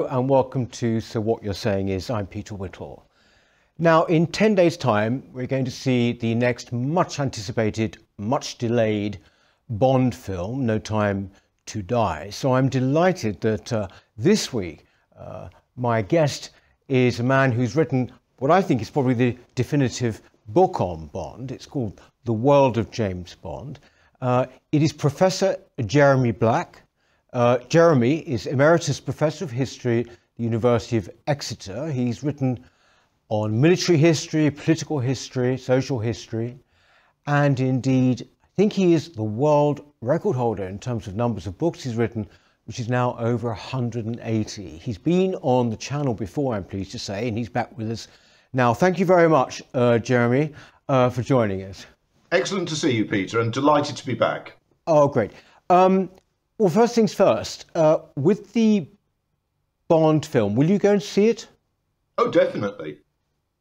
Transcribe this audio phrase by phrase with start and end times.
[0.00, 2.08] Hello and welcome to So What You're Saying Is.
[2.08, 3.04] I'm Peter Whittle.
[3.78, 9.18] Now, in 10 days' time, we're going to see the next much anticipated, much delayed
[9.68, 11.30] Bond film, No Time
[11.66, 12.30] to Die.
[12.30, 14.86] So I'm delighted that uh, this week
[15.18, 16.48] uh, my guest
[16.88, 21.52] is a man who's written what I think is probably the definitive book on Bond.
[21.52, 23.78] It's called The World of James Bond.
[24.22, 26.84] Uh, it is Professor Jeremy Black.
[27.32, 31.90] Uh, Jeremy is Emeritus Professor of History at the University of Exeter.
[31.90, 32.64] He's written
[33.28, 36.58] on military history, political history, social history,
[37.28, 41.56] and indeed, I think he is the world record holder in terms of numbers of
[41.56, 42.26] books he's written,
[42.64, 44.78] which is now over 180.
[44.78, 48.08] He's been on the channel before, I'm pleased to say, and he's back with us
[48.52, 48.74] now.
[48.74, 50.52] Thank you very much, uh, Jeremy,
[50.88, 51.86] uh, for joining us.
[52.32, 54.56] Excellent to see you, Peter, and delighted to be back.
[54.88, 55.30] Oh, great.
[55.68, 56.10] Um,
[56.60, 58.86] well, first things first, uh, with the
[59.88, 61.48] Bond film, will you go and see it?
[62.18, 62.98] Oh, definitely.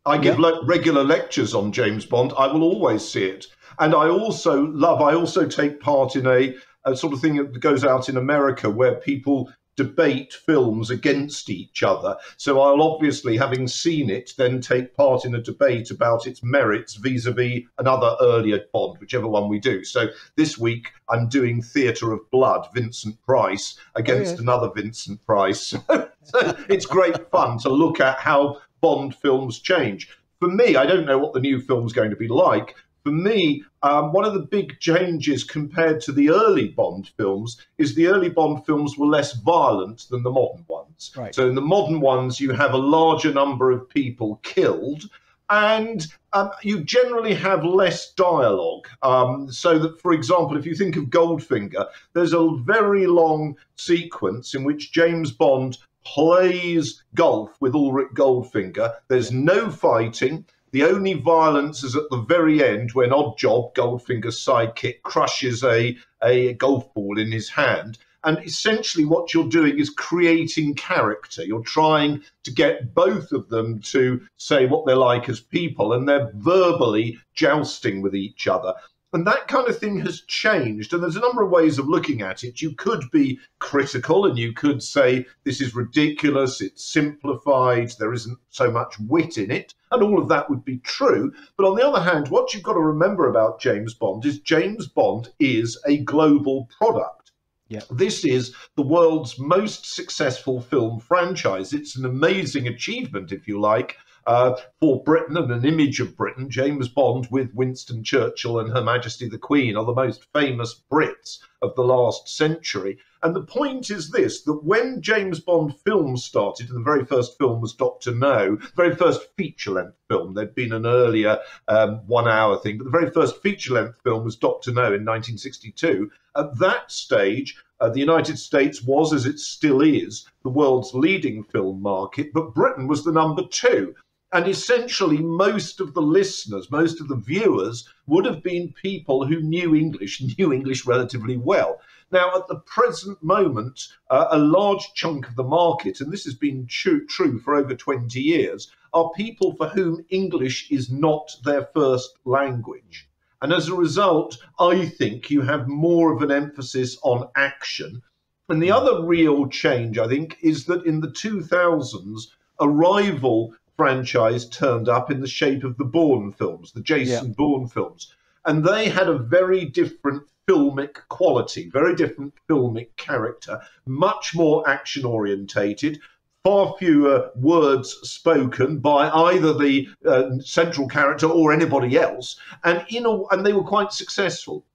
[0.06, 0.48] I give yeah.
[0.48, 2.34] le- regular lectures on James Bond.
[2.38, 3.48] I will always see it.
[3.80, 7.62] And I also love, I also take part in a, a sort of thing that
[7.62, 12.18] goes out in America where people debate films against each other.
[12.36, 16.96] So I'll obviously, having seen it, then take part in a debate about its merits
[16.96, 19.86] vis a vis another earlier Bond, whichever one we do.
[19.86, 24.42] So this week I'm doing Theatre of Blood, Vincent Price, against oh, yeah.
[24.42, 25.74] another Vincent Price.
[26.24, 30.10] so it's great fun to look at how Bond films change.
[30.40, 33.64] For me, I don't know what the new film's going to be like, for me,
[33.82, 38.30] um, one of the big changes compared to the early Bond films is the early
[38.30, 41.12] Bond films were less violent than the modern ones.
[41.16, 41.34] Right.
[41.34, 45.10] So in the modern ones, you have a larger number of people killed.
[45.52, 48.88] And um, you generally have less dialogue.
[49.02, 54.54] Um, so that, for example, if you think of Goldfinger, there's a very long sequence
[54.54, 58.94] in which James Bond plays golf with Auric Goldfinger.
[59.08, 60.46] There's no fighting.
[60.72, 66.54] The only violence is at the very end when Oddjob, Goldfinger's sidekick, crushes a, a
[66.54, 67.98] golf ball in his hand.
[68.24, 71.44] And essentially, what you're doing is creating character.
[71.44, 76.08] You're trying to get both of them to say what they're like as people, and
[76.08, 78.74] they're verbally jousting with each other.
[79.12, 80.94] And that kind of thing has changed.
[80.94, 82.62] And there's a number of ways of looking at it.
[82.62, 88.38] You could be critical and you could say, this is ridiculous, it's simplified, there isn't
[88.50, 89.74] so much wit in it.
[89.92, 91.34] And all of that would be true.
[91.58, 94.88] But on the other hand, what you've got to remember about James Bond is James
[94.88, 97.32] Bond is a global product.
[97.68, 97.82] Yeah.
[97.92, 101.74] This is the world's most successful film franchise.
[101.74, 103.98] It's an amazing achievement, if you like,
[104.28, 106.50] uh, for Britain and an image of Britain.
[106.50, 111.40] James Bond with Winston Churchill and Her Majesty the Queen are the most famous Brits
[111.62, 112.98] of the last century.
[113.22, 117.38] And the point is this that when James Bond films started, and the very first
[117.38, 122.08] film was Doctor No, the very first feature length film, there'd been an earlier um,
[122.08, 126.10] one hour thing, but the very first feature length film was Doctor No in 1962.
[126.38, 131.44] At that stage, uh, the United States was, as it still is, the world's leading
[131.44, 133.96] film market, but Britain was the number two.
[134.32, 139.42] And essentially, most of the listeners, most of the viewers would have been people who
[139.42, 141.82] knew English, knew English relatively well.
[142.12, 146.34] Now, at the present moment, uh, a large chunk of the market, and this has
[146.34, 151.70] been true, true for over 20 years, are people for whom English is not their
[151.74, 153.08] first language.
[153.42, 158.02] And as a result, I think you have more of an emphasis on action.
[158.50, 162.28] And the other real change, I think, is that in the 2000s,
[162.60, 167.34] a rival franchise turned up in the shape of the Bourne films, the Jason yeah.
[167.38, 168.14] Bourne films.
[168.46, 175.06] And they had a very different filmic quality, very different filmic character, much more action
[175.06, 176.00] orientated,
[176.44, 183.06] far fewer words spoken by either the uh, central character or anybody else, and in
[183.06, 184.66] a, and they were quite successful.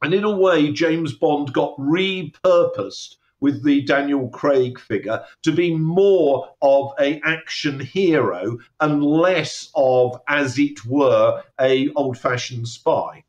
[0.00, 5.74] And in a way, James Bond got repurposed with the Daniel Craig figure to be
[5.74, 13.24] more of a action hero and less of, as it were, a old-fashioned spy.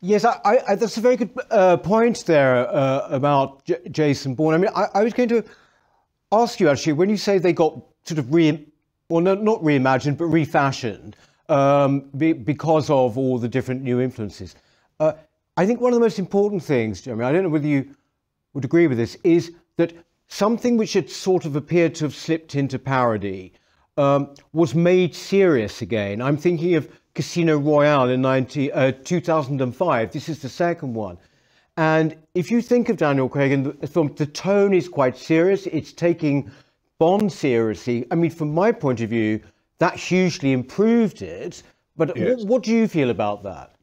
[0.00, 4.54] Yes, I, I, that's a very good uh, point there uh, about J- Jason Bourne.
[4.54, 5.42] I mean, I, I, was going to
[6.32, 8.66] ask you actually when you say they got sort of re,
[9.08, 11.16] well, no, not reimagined, but refashioned
[11.48, 14.54] um, be, because of all the different new influences.
[15.00, 15.12] Uh,
[15.56, 17.94] I think one of the most important things, Jeremy, I don't know whether you
[18.56, 19.92] would agree with this, is that
[20.28, 23.52] something which had sort of appeared to have slipped into parody
[23.98, 26.22] um, was made serious again.
[26.22, 30.10] I'm thinking of Casino Royale in 90, uh, 2005.
[30.10, 31.18] This is the second one.
[31.76, 35.66] And if you think of Daniel Craig and the film, the tone is quite serious.
[35.66, 36.50] It's taking
[36.98, 38.06] Bond seriously.
[38.10, 39.40] I mean, from my point of view,
[39.80, 41.62] that hugely improved it.
[41.94, 42.38] But yes.
[42.38, 43.75] what, what do you feel about that?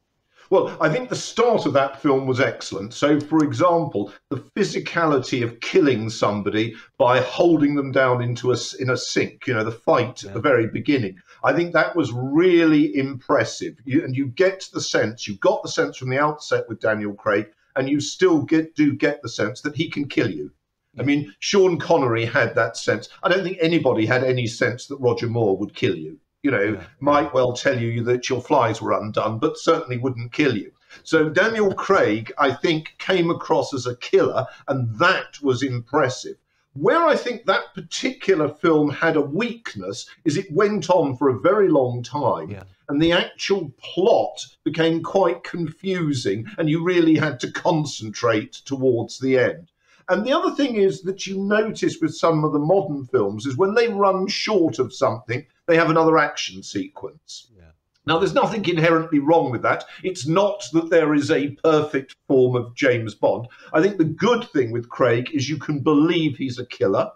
[0.53, 2.93] Well, I think the start of that film was excellent.
[2.93, 8.91] So, for example, the physicality of killing somebody by holding them down into a in
[8.91, 10.27] a sink, you know, the fight yeah.
[10.27, 11.17] at the very beginning.
[11.43, 13.77] I think that was really impressive.
[13.83, 17.15] You, and you get the sense, you got the sense from the outset with Daniel
[17.15, 20.51] Craig, and you still get do get the sense that he can kill you.
[20.99, 23.09] I mean, Sean Connery had that sense.
[23.23, 26.61] I don't think anybody had any sense that Roger Moore would kill you you know,
[26.61, 26.83] yeah.
[26.99, 30.71] might well tell you that your flies were undone, but certainly wouldn't kill you.
[31.03, 36.37] So Daniel Craig, I think, came across as a killer, and that was impressive.
[36.73, 41.39] Where I think that particular film had a weakness is it went on for a
[41.39, 42.49] very long time.
[42.49, 42.63] Yeah.
[42.89, 49.39] And the actual plot became quite confusing, and you really had to concentrate towards the
[49.39, 49.71] end.
[50.09, 53.57] And the other thing is that you notice with some of the modern films is
[53.57, 57.47] when they run short of something, they have another action sequence.
[57.55, 57.63] Yeah.
[58.05, 59.85] Now, there's nothing inherently wrong with that.
[60.03, 63.47] It's not that there is a perfect form of James Bond.
[63.71, 67.11] I think the good thing with Craig is you can believe he's a killer.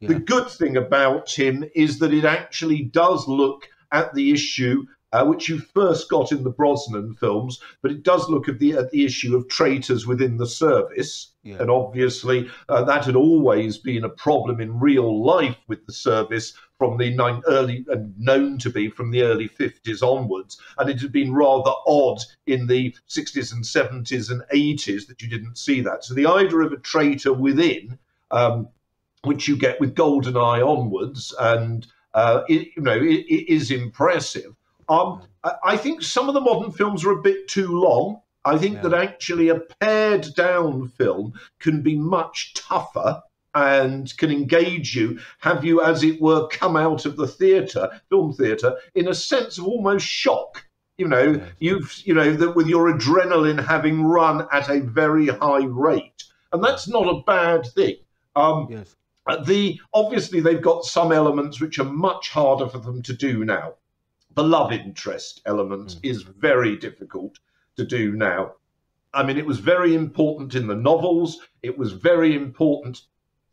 [0.00, 0.08] Yeah.
[0.08, 5.24] The good thing about him is that it actually does look at the issue uh,
[5.24, 8.90] which you first got in the Brosnan films, but it does look at the at
[8.90, 11.56] the issue of traitors within the service, yeah.
[11.60, 16.54] and obviously uh, that had always been a problem in real life with the service
[16.78, 21.00] from the nine, early and known to be from the early 50s onwards, and it
[21.00, 25.80] had been rather odd in the 60s and 70s and 80s that you didn't see
[25.80, 26.04] that.
[26.04, 27.98] So the idea of a traitor within,
[28.30, 28.68] um,
[29.22, 34.54] which you get with Goldeneye onwards, and uh, it, you know, it, it is impressive.
[34.88, 35.22] Um,
[35.64, 38.20] I think some of the modern films are a bit too long.
[38.44, 38.82] I think yeah.
[38.82, 43.22] that actually a pared down film can be much tougher
[43.54, 48.32] and can engage you, have you, as it were, come out of the theatre, film
[48.32, 50.64] theatre, in a sense of almost shock.
[50.98, 51.46] You know, yeah.
[51.58, 56.62] you've, you know, that with your adrenaline having run at a very high rate, and
[56.62, 57.96] that's not a bad thing.
[58.36, 58.94] Um, yes.
[59.46, 63.74] The obviously they've got some elements which are much harder for them to do now
[64.34, 65.98] the love interest element mm.
[66.02, 67.38] is very difficult
[67.76, 68.52] to do now.
[69.14, 73.02] I mean, it was very important in the novels, it was very important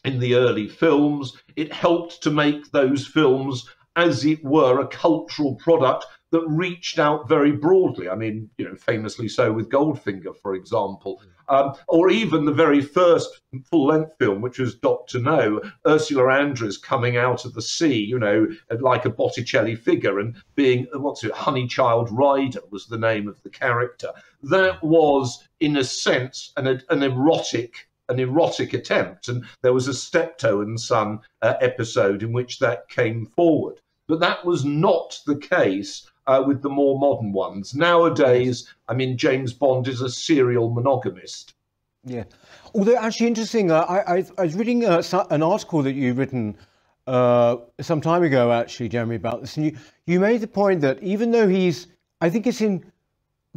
[0.05, 1.37] in the early films.
[1.55, 7.27] It helped to make those films, as it were, a cultural product that reached out
[7.27, 8.09] very broadly.
[8.09, 12.81] I mean, you know, famously so with Goldfinger, for example, um, or even the very
[12.81, 18.19] first full-length film, which was Doctor No, Ursula Andress coming out of the sea, you
[18.19, 18.47] know,
[18.79, 23.49] like a Botticelli figure, and being what's it, Honeychile Rider was the name of the
[23.49, 24.09] character.
[24.43, 29.93] That was, in a sense, an, an erotic an erotic attempt, and there was a
[29.93, 33.79] Steptoe and Son uh, episode in which that came forward.
[34.07, 37.73] But that was not the case uh, with the more modern ones.
[37.73, 41.55] Nowadays, I mean, James Bond is a serial monogamist.
[42.05, 42.25] Yeah.
[42.75, 46.55] Although, actually, interesting, uh, I, I, I, was reading uh, an article that you've written
[47.07, 49.57] uh, some time ago, actually, Jeremy, about this.
[49.57, 51.87] And you, you made the point that even though he's,
[52.21, 52.85] I think it's in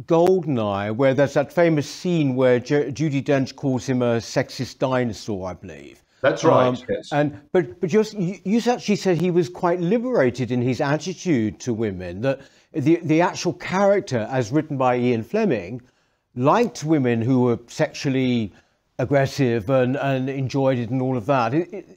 [0.05, 5.47] Goldeneye, where there's that famous scene where J- Judi Dench calls him a sexist dinosaur,
[5.47, 6.02] I believe.
[6.23, 6.67] That's right.
[6.67, 7.11] Um, yes.
[7.11, 8.05] And but but you
[8.45, 12.21] you actually said he was quite liberated in his attitude to women.
[12.21, 12.39] That
[12.71, 15.81] the, the actual character, as written by Ian Fleming,
[16.33, 18.53] liked women who were sexually
[18.99, 21.53] aggressive and, and enjoyed it and all of that.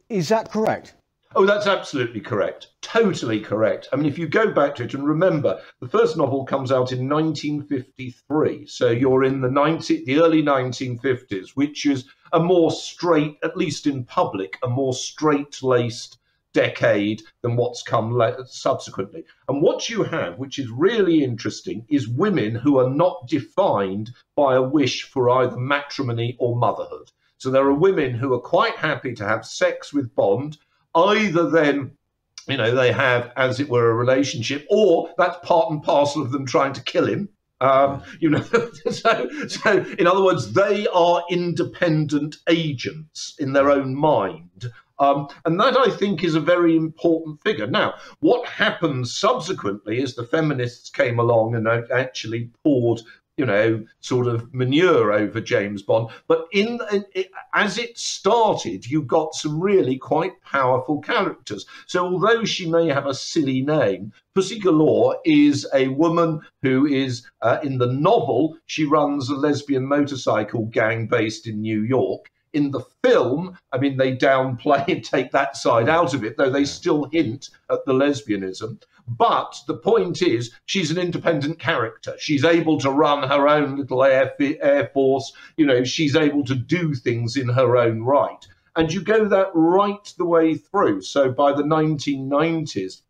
[0.09, 0.95] Is that correct?
[1.37, 2.68] Oh, that's absolutely correct.
[2.80, 3.88] Totally correct.
[3.92, 6.90] I mean, if you go back to it and remember, the first novel comes out
[6.90, 8.66] in 1953.
[8.66, 13.87] So you're in the 90, the early 1950s, which is a more straight, at least
[13.87, 16.18] in public, a more straight-laced
[16.52, 19.25] decade than what's come subsequently.
[19.49, 24.54] And what you have, which is really interesting, is women who are not defined by
[24.56, 27.12] a wish for either matrimony or motherhood.
[27.38, 30.56] So there are women who are quite happy to have sex with Bond,
[30.95, 31.92] either then
[32.49, 36.30] you know they have as it were a relationship or that's part and parcel of
[36.30, 37.28] them trying to kill him
[37.60, 38.42] um, you know
[38.90, 45.60] so, so in other words they are independent agents in their own mind um, and
[45.60, 47.66] that, I think, is a very important figure.
[47.66, 53.02] Now, what happened subsequently is the feminists came along and actually poured
[53.36, 56.08] you know, sort of manure over James Bond.
[56.26, 56.80] But in,
[57.12, 61.66] it, as it started, you got some really quite powerful characters.
[61.86, 67.26] So although she may have a silly name, Pussy Galore is a woman who is
[67.42, 68.56] uh, in the novel.
[68.66, 72.30] She runs a lesbian motorcycle gang based in New York.
[72.54, 76.48] In the film, I mean, they downplay and take that side out of it, though
[76.48, 78.80] they still hint at the lesbianism.
[79.08, 82.16] But the point is, she's an independent character.
[82.18, 85.32] She's able to run her own little air, air force.
[85.56, 88.44] You know, she's able to do things in her own right.
[88.75, 91.02] And you go that right the way through.
[91.02, 93.02] So by the 1990s,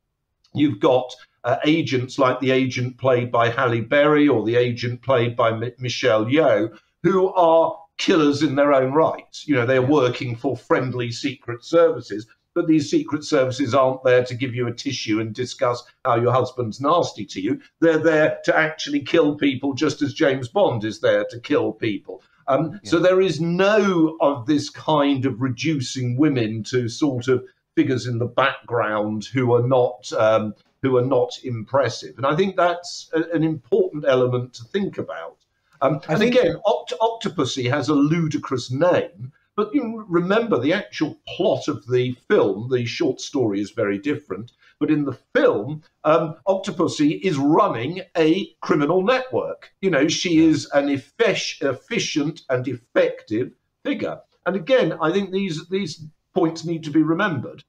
[0.52, 5.34] you've got uh, agents like the agent played by Halle Berry or the agent played
[5.34, 9.42] by M- Michelle Yeoh, who are killers in their own right.
[9.44, 12.26] You know, they're working for friendly secret services
[12.56, 16.32] but these secret services aren't there to give you a tissue and discuss how your
[16.32, 17.60] husband's nasty to you.
[17.80, 22.22] They're there to actually kill people, just as James Bond is there to kill people.
[22.48, 22.90] Um, yeah.
[22.90, 27.44] So there is no of this kind of reducing women to sort of
[27.74, 32.56] figures in the background who are not um, who are not impressive, and I think
[32.56, 35.36] that's a, an important element to think about.
[35.82, 41.66] Um, and again, Oct- Octopussy has a ludicrous name, but you remember the actual plot
[41.66, 44.52] of the film, the short story is very different.
[44.78, 49.72] But in the film, um, Octopussy is running a criminal network.
[49.80, 54.20] You know, she is an efficient and effective figure.
[54.44, 57.64] And again, I think these these points need to be remembered.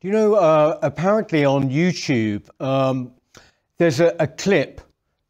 [0.00, 0.34] Do you know?
[0.34, 3.12] Uh, apparently on YouTube, um,
[3.78, 4.80] there's a, a, clip.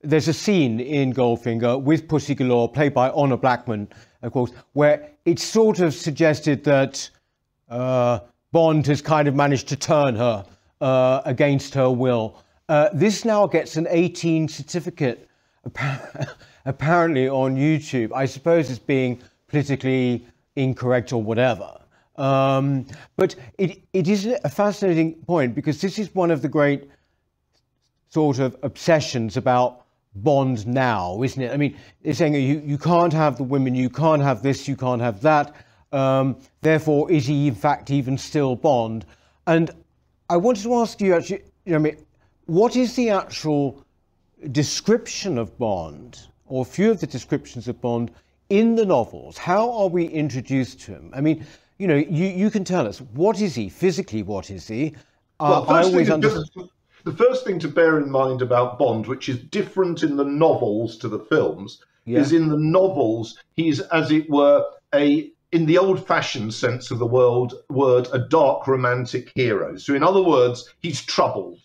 [0.02, 3.88] There's a scene in Goldfinger with Pussy Galore, played by Honor Blackman,
[4.26, 7.08] of course, where it sort of suggested that
[7.68, 8.18] uh,
[8.50, 10.44] Bond has kind of managed to turn her
[10.80, 12.42] uh, against her will.
[12.68, 15.28] Uh, this now gets an 18 certificate,
[16.66, 18.12] apparently on YouTube.
[18.12, 21.78] I suppose it's being politically incorrect or whatever.
[22.16, 26.90] Um, but it, it is a fascinating point because this is one of the great
[28.08, 29.85] sort of obsessions about
[30.22, 31.52] Bond now, isn't it?
[31.52, 34.76] I mean, it's saying you, you can't have the women, you can't have this, you
[34.76, 35.54] can't have that.
[35.92, 39.04] Um, therefore, is he in fact even still Bond?
[39.46, 39.70] And
[40.28, 41.96] I wanted to ask you actually, you know, I mean,
[42.46, 43.84] what is the actual
[44.52, 48.10] description of Bond, or a few of the descriptions of Bond
[48.48, 49.36] in the novels?
[49.38, 51.12] How are we introduced to him?
[51.14, 51.44] I mean,
[51.78, 54.22] you know, you, you can tell us what is he physically?
[54.22, 54.94] What is he?
[55.38, 56.70] Uh, well, I always understand
[57.06, 60.98] the first thing to bear in mind about Bond, which is different in the novels
[60.98, 62.18] to the films, yeah.
[62.18, 67.06] is in the novels he's, as it were, a in the old-fashioned sense of the
[67.06, 69.76] world word, a dark romantic hero.
[69.76, 71.60] So, in other words, he's troubled.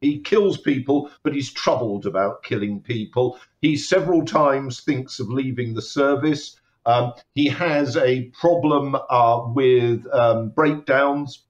[0.00, 3.38] He kills people, but he's troubled about killing people.
[3.60, 6.58] He several times thinks of leaving the service.
[6.86, 11.42] Um, he has a problem uh, with um, breakdowns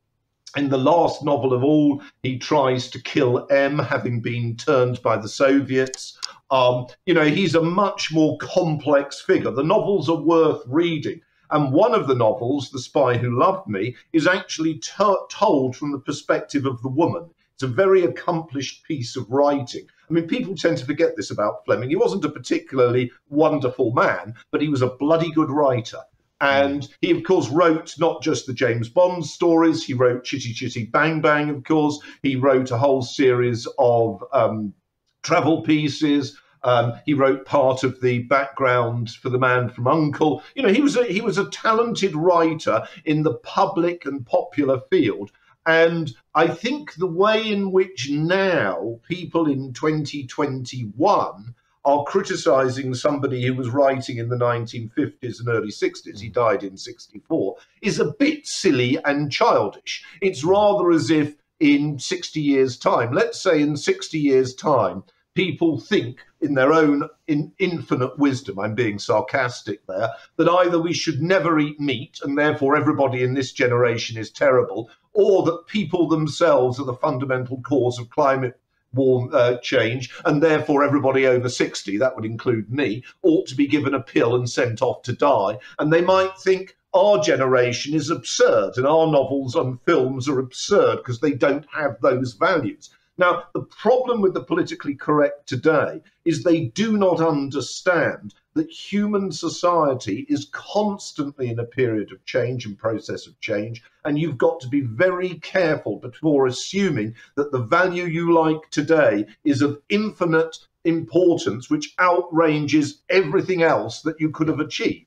[0.57, 5.17] in the last novel of all, he tries to kill M, having been turned by
[5.17, 6.19] the Soviets.
[6.51, 9.51] Um, you know, he's a much more complex figure.
[9.51, 11.21] The novels are worth reading.
[11.51, 16.01] And one of the novels, The Spy Who Loved Me, is actually told from the
[16.01, 17.31] perspective of the woman.
[17.55, 19.87] It's a very accomplished piece of writing.
[20.09, 21.89] I mean, people tend to forget this about Fleming.
[21.89, 26.01] He wasn't a particularly wonderful man, but he was a bloody good writer.
[26.41, 30.85] And he, of course, wrote not just the James Bond stories, he wrote Chitty Chitty
[30.87, 31.99] Bang Bang, of course.
[32.23, 34.75] He wrote a whole series of um,
[35.23, 36.39] travel pieces.
[36.63, 40.43] Um, he wrote part of the background for the man from Uncle.
[40.55, 44.81] You know, he was a, he was a talented writer in the public and popular
[44.91, 45.31] field.
[45.65, 51.55] And I think the way in which now people in 2021
[51.87, 56.33] are criticizing somebody who was writing in the 1950s and early 60s, he mm.
[56.33, 60.05] died in 64, is a bit silly and childish.
[60.21, 65.05] It's rather as if in 60 years' time, let's say in 60 years' time,
[65.37, 70.93] people think in their own in infinite wisdom, I'm being sarcastic there, that either we
[70.93, 76.09] should never eat meat and therefore everybody in this generation is terrible, or that people
[76.09, 78.59] themselves are the fundamental cause of climate
[78.97, 83.67] warm uh, change, and therefore everybody over 60, that would include me, ought to be
[83.67, 85.59] given a pill and sent off to die.
[85.79, 90.97] And they might think our generation is absurd and our novels and films are absurd
[90.97, 92.91] because they don't have those values.
[93.19, 99.33] Now, the problem with the politically correct today is they do not understand that human
[99.33, 103.83] society is constantly in a period of change and process of change.
[104.05, 109.27] And you've got to be very careful before assuming that the value you like today
[109.45, 115.07] is of infinite importance, which outranges everything else that you could have achieved.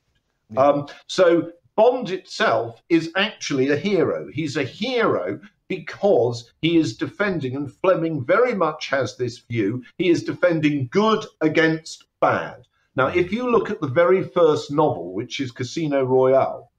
[0.50, 0.60] Yeah.
[0.60, 4.28] Um, so Bond itself is actually a hero.
[4.32, 5.40] He's a hero
[5.70, 11.24] because he is defending, and Fleming very much has this view, he is defending good
[11.40, 12.66] against bad.
[12.96, 16.72] Now, if you look at the very first novel, which is Casino Royale,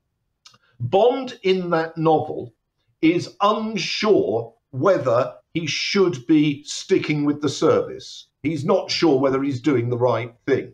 [0.77, 2.53] Bond in that novel
[3.01, 8.27] is unsure whether he should be sticking with the service.
[8.43, 10.73] He's not sure whether he's doing the right thing.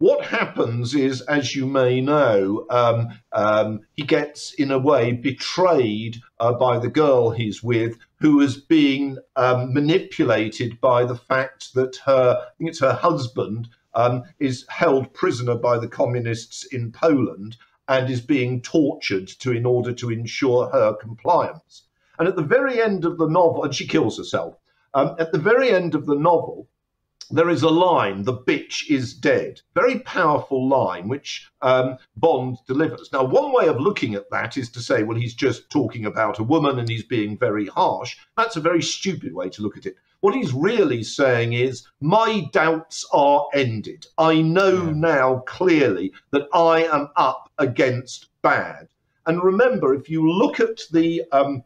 [0.00, 6.16] What happens is, as you may know, um, um, he gets, in a way, betrayed
[6.38, 11.96] uh, by the girl he's with, who is being um, manipulated by the fact that
[12.06, 17.58] her, I think it's her husband, um, is held prisoner by the communists in Poland
[17.86, 21.82] and is being tortured to in order to ensure her compliance.
[22.18, 24.56] And at the very end of the novel, and she kills herself.
[24.94, 26.69] Um, at the very end of the novel,
[27.30, 29.60] there is a line, the bitch is dead.
[29.74, 33.10] Very powerful line, which um, Bond delivers.
[33.12, 36.40] Now, one way of looking at that is to say, well, he's just talking about
[36.40, 38.16] a woman and he's being very harsh.
[38.36, 39.96] That's a very stupid way to look at it.
[40.20, 44.06] What he's really saying is, my doubts are ended.
[44.18, 44.92] I know yeah.
[44.92, 48.88] now clearly that I am up against bad.
[49.26, 51.62] And remember, if you look at the um,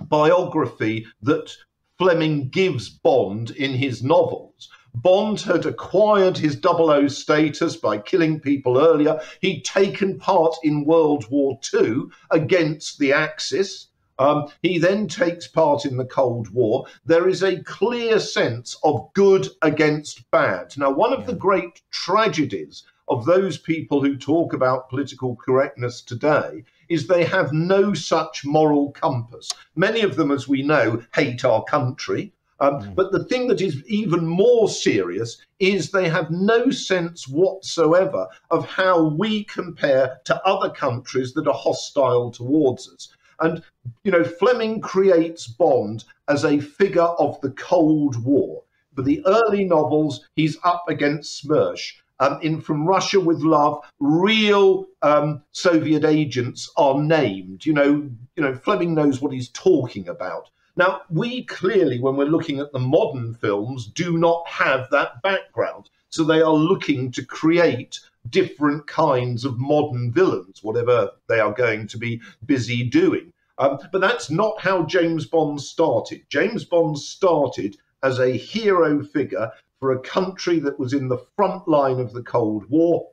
[0.00, 1.54] biography that
[1.98, 8.78] Fleming gives Bond in his novels, Bond had acquired his 00 status by killing people
[8.78, 9.20] earlier.
[9.40, 13.88] He'd taken part in World War II against the Axis.
[14.20, 16.86] Um, he then takes part in the Cold War.
[17.04, 20.78] There is a clear sense of good against bad.
[20.78, 21.26] Now, one of yeah.
[21.26, 27.52] the great tragedies of those people who talk about political correctness today is they have
[27.52, 29.50] no such moral compass.
[29.74, 32.32] Many of them, as we know, hate our country.
[32.64, 32.94] Um, mm.
[32.94, 38.66] But the thing that is even more serious is they have no sense whatsoever of
[38.66, 43.08] how we compare to other countries that are hostile towards us.
[43.40, 43.62] And,
[44.04, 48.62] you know, Fleming creates Bond as a figure of the Cold War.
[48.94, 51.94] For the early novels, he's up against Smersh.
[52.20, 57.66] Um, in From Russia with Love, real um, Soviet agents are named.
[57.66, 60.48] You know, you know, Fleming knows what he's talking about.
[60.76, 65.88] Now, we clearly, when we're looking at the modern films, do not have that background.
[66.08, 71.86] So they are looking to create different kinds of modern villains, whatever they are going
[71.88, 73.32] to be busy doing.
[73.58, 76.22] Um, but that's not how James Bond started.
[76.28, 81.68] James Bond started as a hero figure for a country that was in the front
[81.68, 83.10] line of the Cold War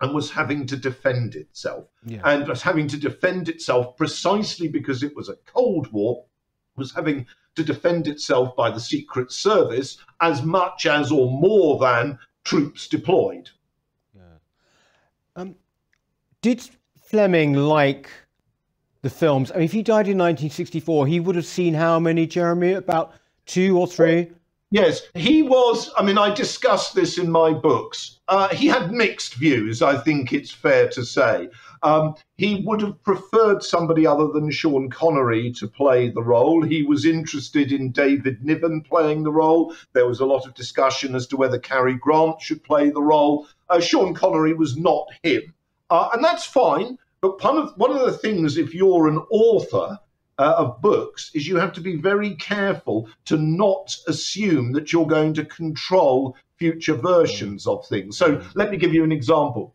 [0.00, 1.86] and was having to defend itself.
[2.06, 2.20] Yeah.
[2.24, 6.24] And was having to defend itself precisely because it was a Cold War
[6.76, 12.18] was having to defend itself by the Secret Service as much as or more than
[12.44, 13.50] troops deployed.
[14.14, 14.22] Yeah.
[15.36, 15.54] Um,
[16.42, 16.62] did
[17.02, 18.08] Fleming like
[19.02, 19.50] the films?
[19.50, 22.74] I mean, if he died in 1964, he would have seen how many, Jeremy?
[22.74, 23.14] About
[23.46, 24.30] two or three?
[24.70, 25.90] Yes, he was.
[25.96, 28.20] I mean, I discussed this in my books.
[28.28, 31.48] Uh, he had mixed views, I think it's fair to say.
[31.82, 36.62] Um, he would have preferred somebody other than Sean Connery to play the role.
[36.62, 39.74] He was interested in David Niven playing the role.
[39.92, 43.46] There was a lot of discussion as to whether Cary Grant should play the role.
[43.68, 45.54] Uh, Sean Connery was not him.
[45.88, 46.98] Uh, and that's fine.
[47.20, 49.98] But one of, one of the things, if you're an author,
[50.40, 55.06] uh, of books is you have to be very careful to not assume that you're
[55.06, 58.16] going to control future versions of things.
[58.16, 59.74] So let me give you an example.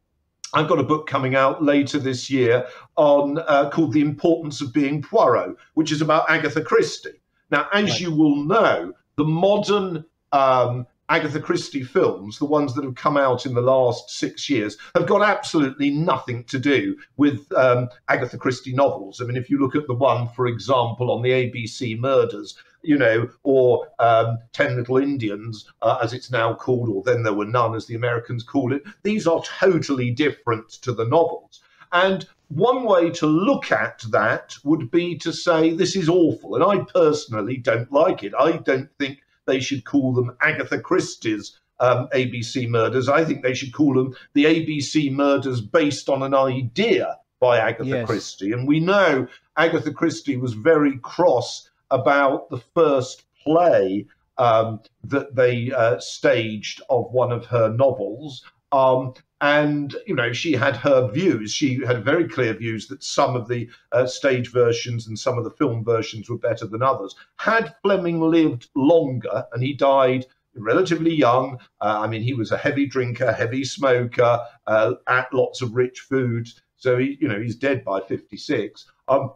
[0.53, 4.73] I've got a book coming out later this year on uh, called The Importance of
[4.73, 7.19] Being Poirot, which is about Agatha Christie.
[7.51, 7.99] Now, as right.
[8.01, 13.45] you will know, the modern um, Agatha Christie films, the ones that have come out
[13.45, 18.73] in the last six years, have got absolutely nothing to do with um, Agatha Christie
[18.73, 19.21] novels.
[19.21, 22.97] I mean, if you look at the one, for example, on the ABC murders, you
[22.97, 27.45] know, or um, Ten Little Indians, uh, as it's now called, or Then There Were
[27.45, 28.83] None, as the Americans call it.
[29.03, 31.61] These are totally different to the novels.
[31.91, 36.55] And one way to look at that would be to say, this is awful.
[36.55, 38.33] And I personally don't like it.
[38.37, 43.09] I don't think they should call them Agatha Christie's um, ABC murders.
[43.09, 47.89] I think they should call them the ABC murders based on an idea by Agatha
[47.89, 48.05] yes.
[48.05, 48.51] Christie.
[48.53, 49.27] And we know
[49.57, 57.11] Agatha Christie was very cross about the first play um, that they uh, staged of
[57.11, 58.43] one of her novels.
[58.75, 61.51] Um, and you know she had her views.
[61.51, 65.43] She had very clear views that some of the uh, stage versions and some of
[65.43, 67.15] the film versions were better than others.
[67.37, 70.25] Had fleming lived longer and he died
[70.57, 75.61] relatively young uh, i mean he was a heavy drinker heavy smoker uh, ate lots
[75.61, 79.33] of rich foods so he you know he's dead by 56 um,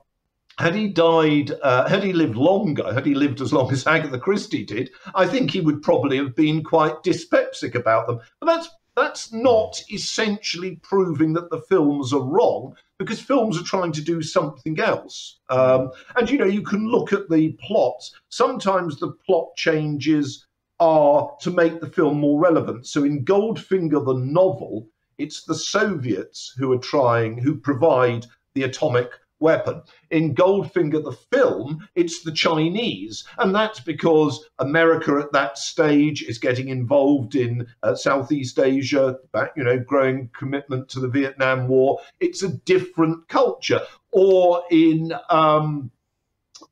[0.58, 4.20] had he died, uh, had he lived longer, had he lived as long as Agatha
[4.20, 8.20] Christie did, I think he would probably have been quite dyspeptic about them.
[8.42, 8.70] But that's
[9.00, 14.22] that's not essentially proving that the films are wrong because films are trying to do
[14.22, 15.40] something else.
[15.50, 18.14] Um, and you know, you can look at the plots.
[18.30, 20.46] Sometimes the plot changes
[20.80, 22.88] are to make the film more relevant.
[22.88, 29.12] So in Goldfinger, the novel, it's the Soviets who are trying, who provide the atomic
[29.40, 29.82] weapon.
[30.12, 33.24] In Goldfinger, the film, it's the Chinese.
[33.38, 39.18] And that's because America at that stage is getting involved in uh, Southeast Asia,
[39.56, 42.00] you know, growing commitment to the Vietnam War.
[42.20, 43.82] It's a different culture.
[44.12, 45.92] Or in, um,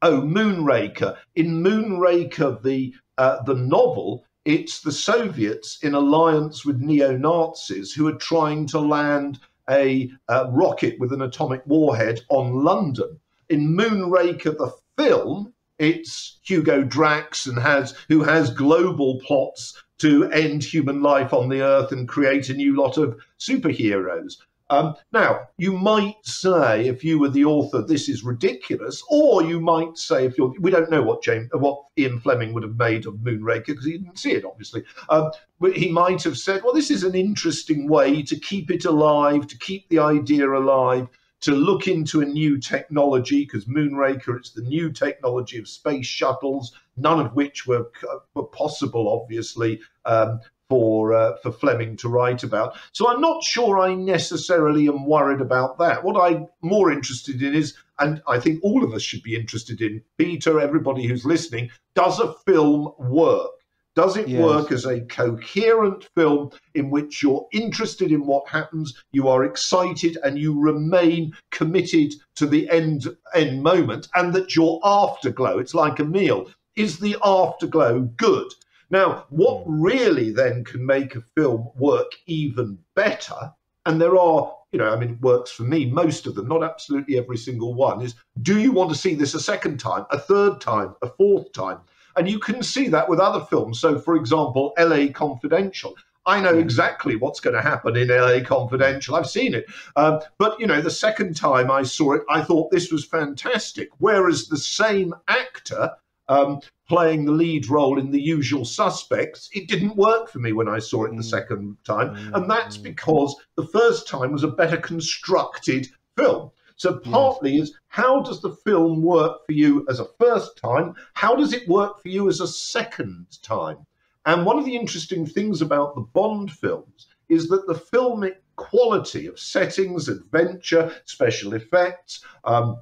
[0.01, 1.17] oh, Moonraker.
[1.35, 8.07] In Moonraker, the, uh, the novel, it's the Soviets in alliance with neo Nazis who
[8.07, 13.19] are trying to land a uh, rocket with an atomic warhead on London.
[13.49, 20.63] In Moonraker, the film, it's Hugo Drax and has who has global plots to end
[20.63, 24.33] human life on the Earth and create a new lot of superheroes.
[24.69, 29.59] Um, now, you might say, if you were the author, this is ridiculous, or you
[29.59, 33.05] might say, if you're, we don't know what James, what Ian Fleming would have made
[33.05, 34.83] of Moonraker because he didn't see it, obviously.
[35.09, 38.85] Um, but he might have said, well, this is an interesting way to keep it
[38.85, 41.07] alive, to keep the idea alive,
[41.39, 46.73] to look into a new technology because Moonraker, it's the new technology of space shuttles,
[46.97, 47.89] none of which were,
[48.33, 52.77] were possible, obviously, um, for uh, for Fleming to write about.
[52.91, 56.03] So I'm not sure I necessarily am worried about that.
[56.03, 59.81] What I'm more interested in is, and I think all of us should be interested
[59.81, 63.51] in, Peter, everybody who's listening, does a film work?
[63.95, 64.43] Does it yes.
[64.43, 70.19] work as a coherent film in which you're interested in what happens, you are excited,
[70.23, 75.97] and you remain committed to the end end moment, and that your afterglow, it's like
[75.97, 78.53] a meal, is the afterglow good?
[78.89, 79.81] Now, what hmm.
[79.81, 83.53] really then can make a film work even better,
[83.85, 86.63] and there are, you know, I mean, it works for me, most of them, not
[86.63, 90.19] absolutely every single one, is do you want to see this a second time, a
[90.19, 91.79] third time, a fourth time?
[92.15, 93.79] And you can see that with other films.
[93.79, 95.95] So, for example, LA Confidential.
[96.25, 96.59] I know hmm.
[96.59, 99.15] exactly what's going to happen in LA Confidential.
[99.15, 99.65] I've seen it.
[99.95, 103.89] Um, but, you know, the second time I saw it, I thought this was fantastic.
[103.99, 105.91] Whereas the same actor
[106.29, 110.67] um, playing the lead role in The Usual Suspects, it didn't work for me when
[110.67, 111.23] I saw it the mm.
[111.23, 112.15] second time.
[112.33, 112.83] And that's mm.
[112.83, 115.87] because the first time was a better constructed
[116.17, 116.51] film.
[116.75, 117.69] So partly yes.
[117.69, 120.93] is how does the film work for you as a first time?
[121.13, 123.77] How does it work for you as a second time?
[124.25, 129.25] And one of the interesting things about the Bond films is that the filmic quality
[129.27, 132.77] of settings, adventure, special effects, um,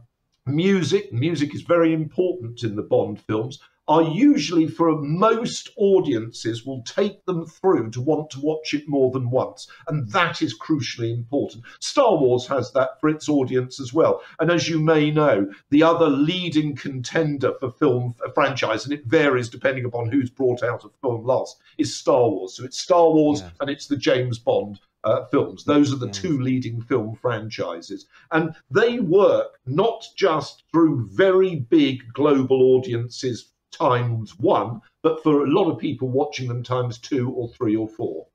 [0.45, 6.81] music, music is very important in the Bond films, are usually for most audiences will
[6.83, 9.67] take them through to want to watch it more than once.
[9.87, 11.63] And that is crucially important.
[11.79, 14.21] Star Wars has that for its audience as well.
[14.39, 19.05] And as you may know, the other leading contender for film a franchise, and it
[19.05, 22.55] varies depending upon who's brought out a film last, is Star Wars.
[22.55, 23.49] So it's Star Wars yeah.
[23.61, 25.63] and it's the James Bond uh, films.
[25.63, 26.17] Those are the yes.
[26.17, 28.07] two leading film franchises.
[28.31, 35.49] And they work not just through very big global audiences times one, but for a
[35.49, 38.25] lot of people watching them times two or three or four.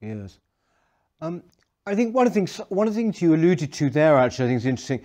[0.00, 0.38] Yes.
[1.20, 1.42] Um,
[1.86, 4.44] I think one of the things one of the things you alluded to there actually
[4.44, 5.00] I think is interesting.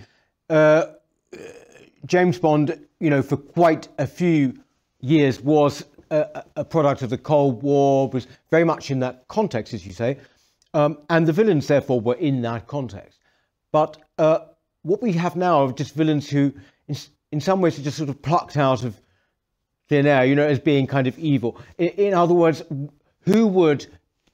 [0.49, 0.85] Uh,
[2.05, 4.53] James Bond, you know, for quite a few
[4.99, 9.73] years was a, a, product of the Cold War, was very much in that context,
[9.73, 10.17] as you say.
[10.73, 13.19] Um, and the villains, therefore, were in that context.
[13.71, 14.39] But uh,
[14.81, 16.53] what we have now are just villains who,
[16.87, 16.95] in,
[17.31, 18.99] in, some ways, are just sort of plucked out of
[19.87, 21.59] thin air, you know, as being kind of evil.
[21.77, 22.63] In, in other words,
[23.21, 23.85] who would,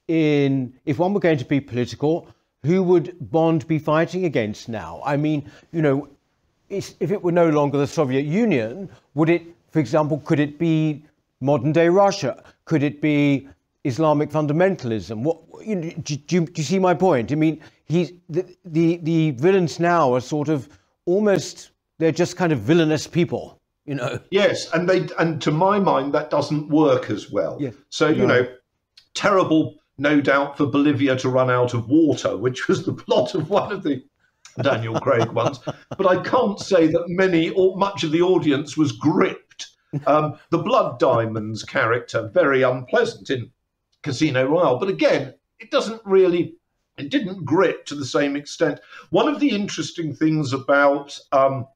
[0.08, 2.28] in if one were going to be political,
[2.62, 5.02] who would Bond be fighting against now?
[5.04, 6.08] I mean, you know,
[6.68, 11.04] if it were no longer the Soviet Union, would it, for example, could it be
[11.40, 12.42] modern day Russia?
[12.64, 13.48] Could it be
[13.84, 15.22] Islamic fundamentalism.
[15.22, 17.32] What you know, do, do, do, you see my point?
[17.32, 20.68] I mean, he's the, the the villains now are sort of
[21.06, 23.60] almost they're just kind of villainous people.
[23.86, 24.20] you know.
[24.30, 27.56] Yes, and they and to my mind that doesn't work as well.
[27.60, 27.74] Yes.
[27.88, 28.26] So you No.
[28.26, 28.46] know,
[29.14, 33.50] terrible, no doubt, for Bolivia to run out of water, which was the plot of
[33.50, 34.02] one of the
[34.62, 35.58] Daniel Craig ones.
[35.96, 39.68] But I can't say that many or much of the audience was gripped.
[40.06, 43.50] Um, the Blood Diamonds character very unpleasant in
[44.02, 46.54] Casino Royale, but again, it doesn't really.
[46.98, 48.78] It didn't grip to the same extent.
[49.08, 51.66] One of the interesting things about um,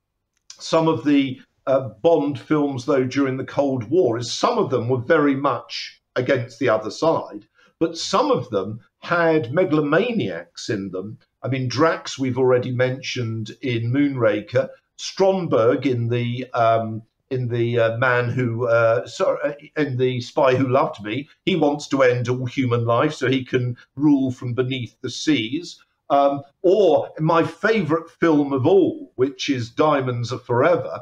[0.58, 4.88] some of the uh, Bond films, though, during the Cold War, is some of them
[4.88, 7.46] were very much against the other side,
[7.78, 11.18] but some of them had megalomaniacs in them.
[11.42, 17.02] I mean, Drax, we've already mentioned in Moonraker, Stromberg in the um,
[17.34, 21.28] in the uh, man who uh, sorry, in the spy who loved me.
[21.44, 25.78] He wants to end all human life so he can rule from beneath the seas.
[26.10, 31.00] Um, or my favourite film of all, which is Diamonds Are Forever,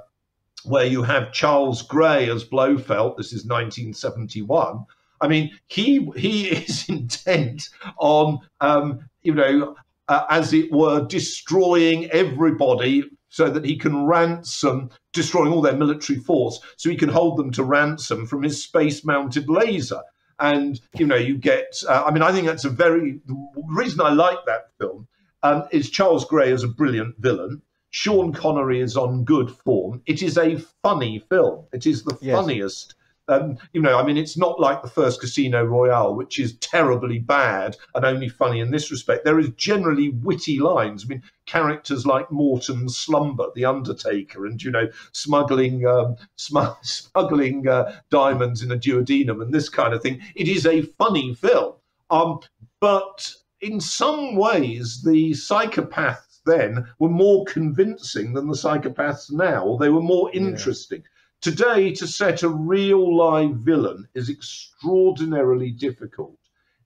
[0.65, 3.17] where you have Charles Gray as Blofeld.
[3.17, 4.85] This is 1971.
[5.21, 7.69] I mean, he he is intent
[7.99, 9.77] on, um, you know,
[10.09, 16.19] uh, as it were, destroying everybody so that he can ransom, destroying all their military
[16.19, 20.03] force, so he can hold them to ransom from his space-mounted laser.
[20.39, 21.83] And you know, you get.
[21.89, 23.21] Uh, I mean, I think that's a very.
[23.27, 23.35] The
[23.69, 25.09] reason I like that film
[25.43, 27.63] um, is Charles Gray is a brilliant villain.
[27.91, 30.03] Sean Connery is on good form.
[30.07, 31.65] It is a funny film.
[31.73, 32.37] It is the Yes.
[32.37, 32.95] funniest.
[33.29, 37.21] Um, you know, I mean, it's not like the first Casino Royale, which is terribly
[37.21, 39.25] bad and only funny in this respect.
[39.25, 41.05] There is generally witty lines.
[41.05, 47.69] I mean, characters like Morton Slumber, the Undertaker, and you know, smuggling um, sm- smuggling
[47.69, 50.21] uh, diamonds in a duodenum and this kind of thing.
[50.35, 51.75] It is a funny film,
[52.11, 52.41] um,
[52.81, 59.79] but in some ways, the psychopaths then were more convincing than the psychopaths now, or
[59.79, 60.41] they were more Yeah.
[61.43, 66.39] Today, to set a real live villain is extraordinarily difficult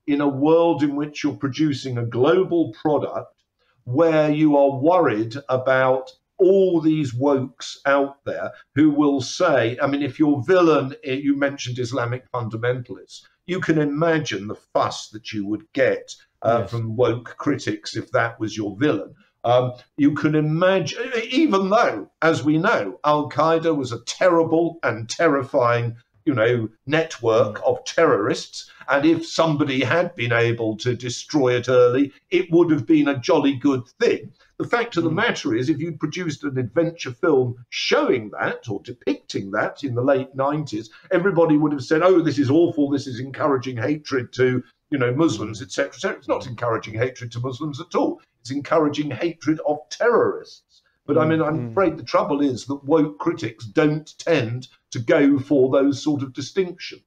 [0.07, 3.43] in a world in which you're producing a global product
[3.83, 10.01] where you are worried about all these wokes out there who will say, I mean,
[10.01, 15.45] if your villain, eh, you mentioned Islamic fundamentalists, you can imagine the fuss that you
[15.45, 16.71] would get uh, Yes.
[16.71, 19.13] from woke critics if that was your villain.
[19.47, 25.09] Um, you can imagine, even though, as we know, Al Qaeda was a terrible and
[25.09, 31.69] terrifying, you know, network of terrorists, and if somebody had been able to destroy it
[31.69, 34.33] early, it would have been a jolly good thing.
[34.57, 35.23] The fact of the Mm.
[35.23, 40.03] matter is, if you'd produced an adventure film showing that or depicting that in the
[40.03, 44.61] late 90s, everybody would have said, oh, this is awful, this is encouraging hatred to,
[44.91, 46.17] you know, Muslims, etc., etc.
[46.17, 48.19] It's not encouraging hatred to Muslims at all.
[48.47, 50.81] It's encouraging hatred of terrorists.
[51.05, 51.71] But I mean, I'm Mm.
[51.71, 56.31] afraid the trouble is that woke critics don't tend to go for those sort of
[56.31, 57.01] distinctions.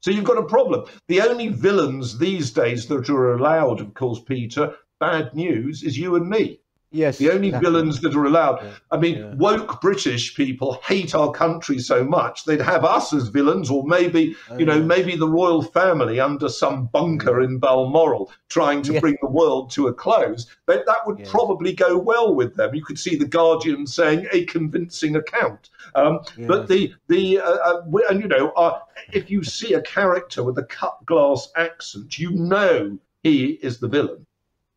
[0.00, 0.86] So you've got a problem.
[1.06, 6.16] The only villains these days that are allowed, of course, Peter, bad news, is you
[6.16, 6.61] and me.
[6.92, 7.18] Yes.
[7.18, 7.70] The only exactly.
[7.70, 8.62] villains that are allowed.
[8.62, 9.34] Yeah, I mean, yeah.
[9.34, 14.36] woke British people hate our country so much they'd have us as villains, or maybe
[14.58, 14.84] you know, Oh, yeah.
[14.84, 19.88] maybe the royal family under some bunker in Balmoral trying to bring the world to
[19.88, 20.46] a close.
[20.66, 22.74] That that would probably go well with them.
[22.74, 25.70] You could see the Guardian saying a convincing account.
[25.94, 28.80] Um, But the the uh, uh, and you know, uh,
[29.12, 33.88] if you see a character with a cut glass accent, you know he is the
[33.88, 34.26] villain.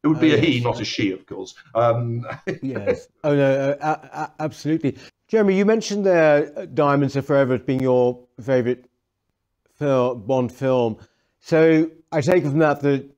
[0.05, 0.63] It would be Oh, a he, yes.
[0.63, 1.55] not a she, of course.
[1.73, 2.27] Um,
[2.61, 3.07] yes.
[3.23, 4.97] Oh no, uh, absolutely.
[5.27, 8.85] Jeremy, you mentioned there uh, Diamonds Are Forever as being your favourite
[9.79, 10.97] Bond film.
[11.39, 13.09] So I take from that that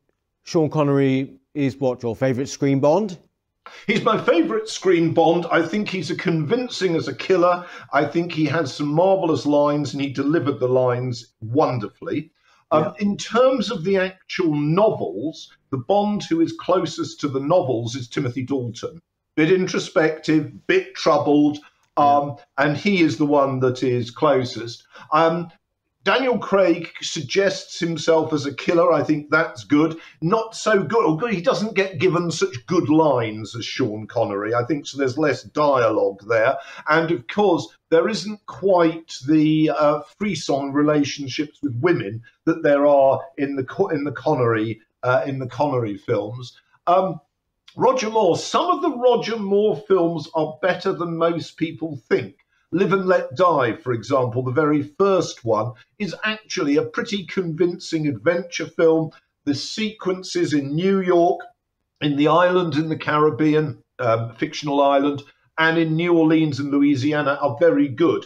[0.45, 3.17] Sean Connery is what your favourite screen Bond.
[3.85, 5.45] He's my favourite screen Bond.
[5.51, 7.65] I think he's a convincing as a killer.
[7.91, 12.31] I think he has some marvellous lines and he delivered the lines wonderfully.
[12.71, 17.95] Um, In terms of the actual novels, the Bond who is closest to the novels
[17.95, 19.01] is Timothy Dalton.
[19.35, 21.59] Bit introspective, bit troubled,
[21.95, 24.83] um, and he is the one that is closest.
[25.11, 25.49] Um,
[26.07, 28.93] Daniel Craig suggests himself as a killer.
[28.93, 29.99] I think that's good.
[30.21, 31.19] Not so good.
[31.19, 31.33] Good.
[31.33, 34.55] He doesn't get given such good lines as Sean Connery.
[34.55, 34.97] I think so.
[34.97, 36.55] There's less dialogue there,
[36.87, 43.19] and of course there isn't quite the uh, frisson relationships with women that there are
[43.37, 46.57] in the in the Connery uh, in the Connery films.
[46.87, 47.19] Um,
[47.75, 48.37] Roger Moore.
[48.37, 52.45] Some of the Roger Moore films are better than most people think.
[52.71, 58.07] Live and Let Die, for example, the very first one, is actually a pretty convincing
[58.07, 59.11] adventure film.
[59.45, 61.41] The sequences in New York,
[62.01, 65.23] in the island in the Caribbean, um, fictional island,
[65.57, 68.25] and in New Orleans and Louisiana are very good.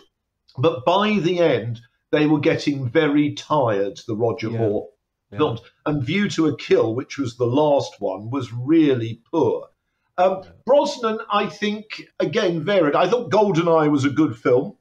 [0.58, 1.80] But by the end,
[2.12, 4.58] they were getting very tired, the Roger yeah.
[4.58, 4.90] Moore
[5.32, 5.56] yeah.
[5.86, 9.70] And View to a Kill, which was the last one, was really poor.
[10.18, 12.96] Um, Brosnan, I think, again, varied.
[12.96, 14.78] I thought Goldeneye was a good film.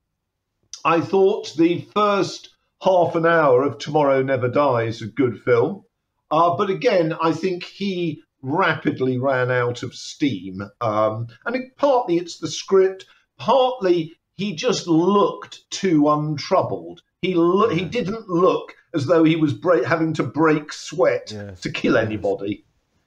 [0.85, 2.51] I thought the first
[2.83, 5.85] half an hour of Tomorrow Never Dies a good film.
[6.31, 10.63] Uh, but again, I think he rapidly ran out of steam.
[10.81, 13.07] Um, and it, partly it's the script,
[13.39, 17.03] partly he just looked too untroubled.
[17.21, 21.61] He lo- he didn't look as though he was break- having to break sweat yes.
[21.61, 22.65] to kill anybody.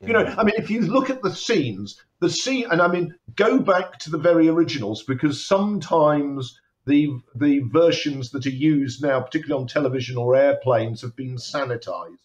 [0.07, 3.15] You know, I mean, if you look at the scenes, the scene, and I mean,
[3.35, 9.21] go back to the very originals because sometimes the the versions that are used now,
[9.21, 12.19] particularly on television or airplanes, have been sanitized.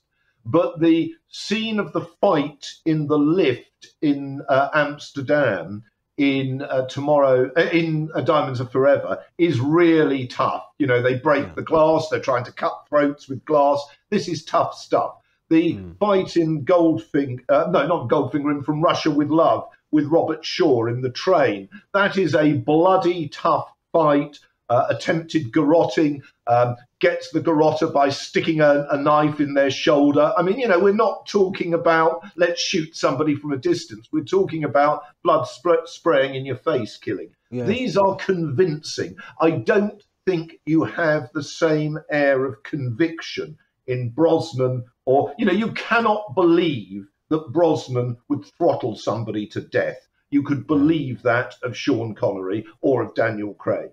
[0.44, 5.84] But the scene of the fight in the lift in uh, Amsterdam
[6.16, 10.64] in uh, tomorrow uh, in uh, Diamonds Are Forever is really tough.
[10.78, 11.54] You know, they break yeah.
[11.54, 13.80] the glass, they're trying to cut throats with glass.
[14.10, 15.14] This is tough stuff.
[15.50, 15.98] The mm.
[15.98, 20.86] fight in Goldfinger, uh, no, not Goldfinger, in From Russia with Love with Robert Shaw
[20.86, 21.68] in the train.
[21.94, 28.60] That is a bloody tough fight uh, attempted garroting, um, gets the garrotter by sticking
[28.60, 30.32] a, a, knife in their shoulder.
[30.36, 34.08] I mean, you know, we're not talking about let's shoot somebody from a distance.
[34.12, 37.30] We're talking about blood sp- spraying in your face killing.
[37.50, 37.64] Yeah.
[37.64, 39.16] These are convincing.
[39.40, 43.56] I don't think you have the same air of conviction
[43.88, 50.06] in Brosnan, or, you know, you cannot believe that Brosnan would throttle somebody to death.
[50.30, 53.90] You could believe that of Sean Connery or of Daniel Craig.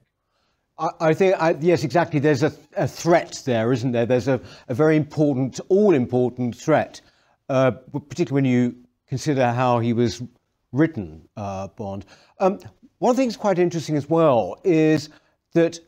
[0.78, 2.20] I, I think, I, yes, exactly.
[2.20, 4.06] There's a, a, threat there, isn't there?
[4.06, 7.00] There's a, a very important, all important threat,
[7.50, 8.76] uh, particularly when you
[9.08, 10.22] consider how he was
[10.74, 12.06] written, uh, Bond.
[12.40, 12.60] Um,
[13.00, 15.10] one thing that's quite interesting as well is
[15.54, 15.80] that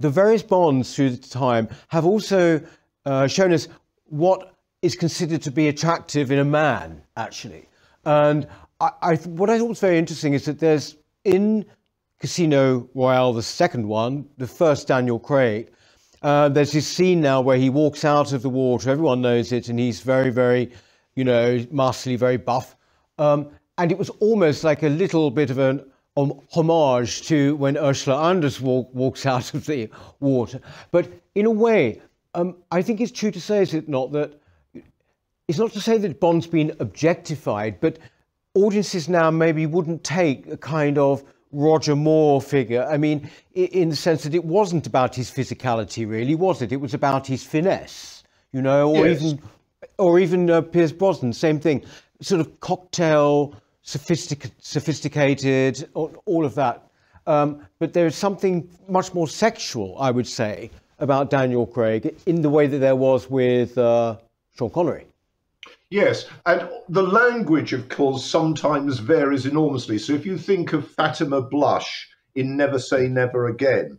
[0.00, 2.60] the various Bonds through the time have also
[3.04, 3.68] uh, shown us
[4.06, 7.68] what is considered to be attractive in a man, actually.
[8.04, 8.46] And
[8.80, 11.64] I, I, what I thought was very interesting is that there's in
[12.20, 15.70] Casino Royale, the second one, the first Daniel Craig.
[16.22, 18.90] Uh, there's this scene now where he walks out of the water.
[18.90, 20.72] Everyone knows it, and he's very, very,
[21.14, 22.76] you know, masterly, very buff.
[23.18, 25.84] Um, and it was almost like a little bit of an
[26.16, 29.88] um, homage to when Ursula Andress walk, walks out of the
[30.20, 30.60] water.
[30.90, 32.00] But in a way,
[32.34, 34.40] um, I think it's true to say, is it not, that
[35.48, 37.98] it's not to say that Bond's been objectified, but
[38.54, 42.84] audiences now maybe wouldn't take a kind of Roger Moore figure.
[42.84, 46.72] I mean, in the sense that it wasn't about his physicality, really, was it?
[46.72, 49.22] It was about his finesse, you know, or yes.
[49.22, 49.42] even,
[49.98, 51.84] or even uh, Pierce Brosnan, same thing,
[52.20, 53.54] sort of cocktail,
[53.86, 56.82] sophistic- sophisticated, all, of that.
[57.26, 62.42] Um, but there is something much more sexual, I would say, about Daniel Craig in
[62.42, 64.16] the way that there was with uh,
[64.58, 65.06] Sean Connery.
[65.90, 69.98] Yes, and the language, of course, sometimes varies enormously.
[69.98, 73.98] So if you think of Fatima Blush in Never Say Never Again,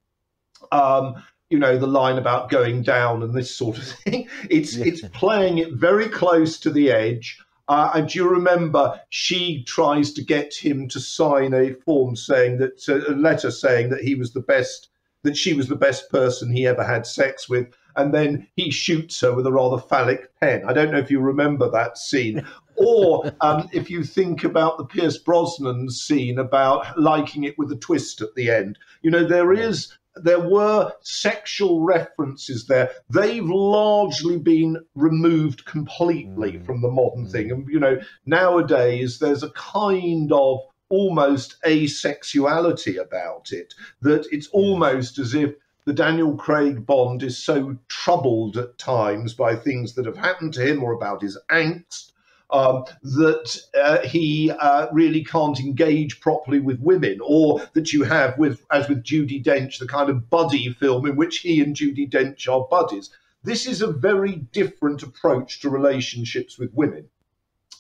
[0.72, 1.16] um,
[1.50, 4.28] you know the line about going down and this sort of thing.
[4.50, 4.86] It's yeah.
[4.86, 7.40] it's playing it very close to the edge.
[7.68, 12.58] Uh, and do you remember she tries to get him to sign a form saying
[12.58, 14.90] that a letter saying that he was the best,
[15.24, 19.20] that she was the best person he ever had sex with, and then he shoots
[19.20, 20.64] her with a rather phallic pen.
[20.66, 22.46] I don't know if you remember that scene.
[22.78, 27.76] or um, if you think about the Pierce Brosnan scene about liking it with a
[27.76, 32.92] twist at the end, you know, there is there were sexual references there.
[33.10, 36.66] They've largely been removed completely mm.
[36.66, 37.32] from the modern mm.
[37.32, 37.52] thing.
[37.52, 45.20] And, you know, nowadays there's a kind of almost asexuality about it that it's almost
[45.20, 45.54] as if
[45.86, 50.66] the Daniel Craig Bond is so troubled at times by things that have happened to
[50.66, 52.12] him or about his angst
[52.50, 58.38] um, that uh, he uh, really can't engage properly with women, or that you have
[58.38, 62.10] with, as with Judi Dench, the kind of buddy film in which he and Judi
[62.10, 63.10] Dench are buddies.
[63.44, 67.08] This is a very different approach to relationships with women,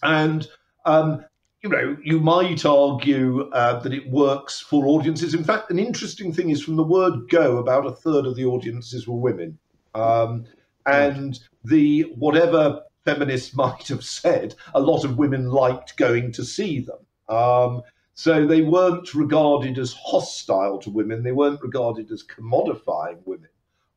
[0.04, 0.48] and
[0.86, 1.26] um,
[1.64, 5.34] you know, you might argue uh, that it works for audiences.
[5.34, 8.46] In fact, an interesting thing is from the word go, about a third of the
[8.46, 9.58] audiences were women.
[9.96, 10.46] Um,
[10.86, 16.82] and the whatever feminists might have said, a lot of women liked going to see
[16.82, 17.00] them.
[17.30, 17.82] Um,
[18.14, 23.50] so they weren't regarded as hostile to women, they weren't regarded as commodifying women.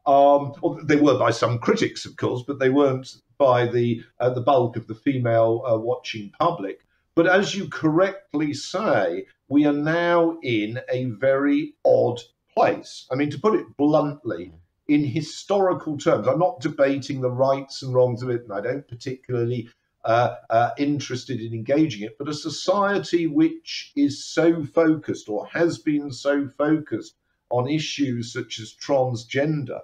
[0.07, 0.53] Um,
[0.85, 4.77] they were by some critics, of course, but they weren't by the uh, the bulk
[4.77, 6.81] of the female uh, watching public.
[7.15, 12.21] But as you correctly say, we are now in a very odd
[12.55, 13.07] place.
[13.11, 14.53] I mean, to put it bluntly,
[14.91, 18.89] in historical terms, I'm not debating the rights and wrongs of it, and I don't
[18.89, 19.69] particularly
[20.05, 25.79] uh, uh, interested in engaging it, but a society which is so focused or has
[25.79, 27.15] been so focused
[27.51, 29.79] on issues such as transgender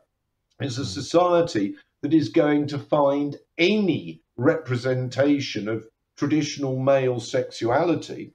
[0.60, 0.88] is a hmm.
[0.88, 5.86] society that is going to find any representation of
[6.16, 8.34] traditional male sexuality.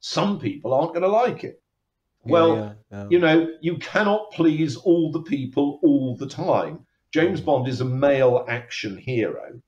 [0.00, 1.62] Some people aren't going to like it.
[2.24, 3.06] Well, yeah, yeah, yeah.
[3.10, 6.86] you know, you cannot please all the people all the time.
[7.12, 7.46] James hmm.
[7.46, 9.60] Bond is a male action hero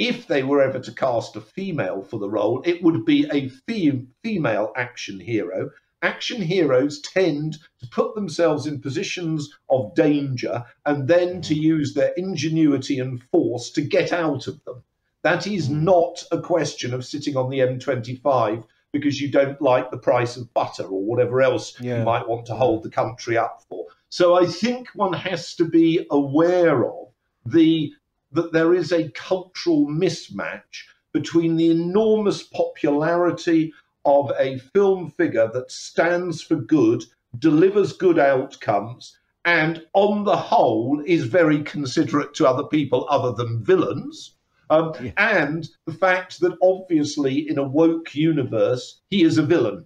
[0.00, 3.50] if they were ever to cast a female for the role, it would be a
[3.50, 5.70] fem- female action hero.
[6.00, 12.14] Action heroes tend to put themselves in positions of danger and then to use their
[12.16, 14.82] ingenuity and force to get out of them.
[15.20, 15.84] That is hmm.
[15.84, 20.52] not a question of sitting on the M25 because you don't like the price of
[20.54, 21.98] butter or whatever else yeah.
[21.98, 23.86] you might want to hold the country up for.
[24.08, 27.08] So I think one has to be aware of
[27.46, 27.92] the
[28.32, 33.72] that there is a cultural mismatch between the enormous popularity
[34.04, 37.04] of a film figure that stands for good,
[37.38, 43.64] delivers good outcomes, and on the whole is very considerate to other people other than
[43.64, 44.36] villains.
[44.70, 45.12] Um, yeah.
[45.16, 49.84] And the fact that obviously in a woke universe, he is a villain.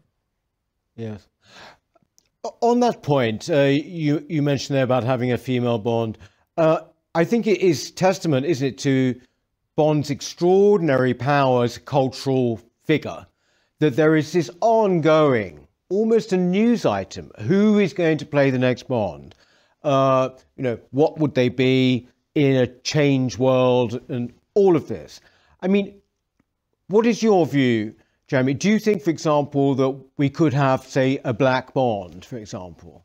[0.95, 1.27] Yes.
[2.61, 6.19] On that point, uh, you, you mentioned there about having a female Bond.
[6.59, 6.81] Uh,
[7.15, 9.19] I think it is testament, isn't it, to
[9.77, 13.27] Bond's extraordinary power as a cultural figure
[13.81, 17.31] that there is this ongoing, almost a news item.
[17.41, 19.35] Who is going to play the next Bond?
[19.83, 25.21] Uh, you know, what would they be in a change world and all of this?
[25.61, 26.01] I mean,
[26.89, 27.95] what is your view,
[28.29, 28.55] Jeremy?
[28.55, 33.05] Do you think, for example, that we could have, say, a black Bond, for example?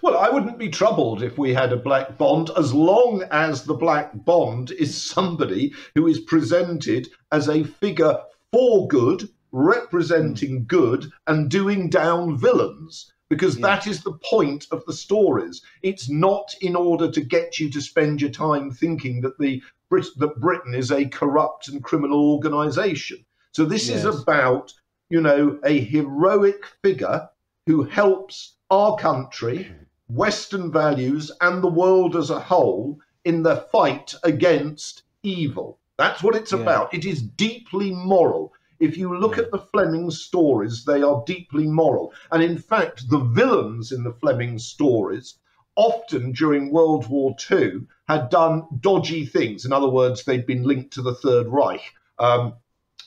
[0.00, 3.74] Well, I wouldn't be troubled if we had a black bond as long as the
[3.74, 8.18] black bond is somebody who is presented as a figure
[8.50, 13.12] for good, representing good, and doing down villains.
[13.28, 13.66] Because yeah.
[13.66, 15.60] that is the point of the stories.
[15.82, 19.62] It's not in order to get you to spend your time thinking that the
[19.94, 23.24] Brit- that Britain is a corrupt and criminal organisation.
[23.52, 23.98] So this yes.
[23.98, 24.74] is about,
[25.08, 27.28] you know, a heroic figure
[27.66, 29.70] who helps our country,
[30.08, 35.78] Western values, and the world as a whole in the fight against evil.
[35.96, 36.58] That's what it's yeah.
[36.58, 36.92] about.
[36.92, 38.52] It is deeply moral.
[38.80, 39.44] If you look yeah.
[39.44, 42.12] at the Fleming stories, they are deeply moral.
[42.32, 45.36] And in fact, the villains in the Fleming stories
[45.76, 49.64] often during World War II had done dodgy things.
[49.64, 51.92] In other words, they'd been linked to the Third Reich.
[52.18, 52.54] Um,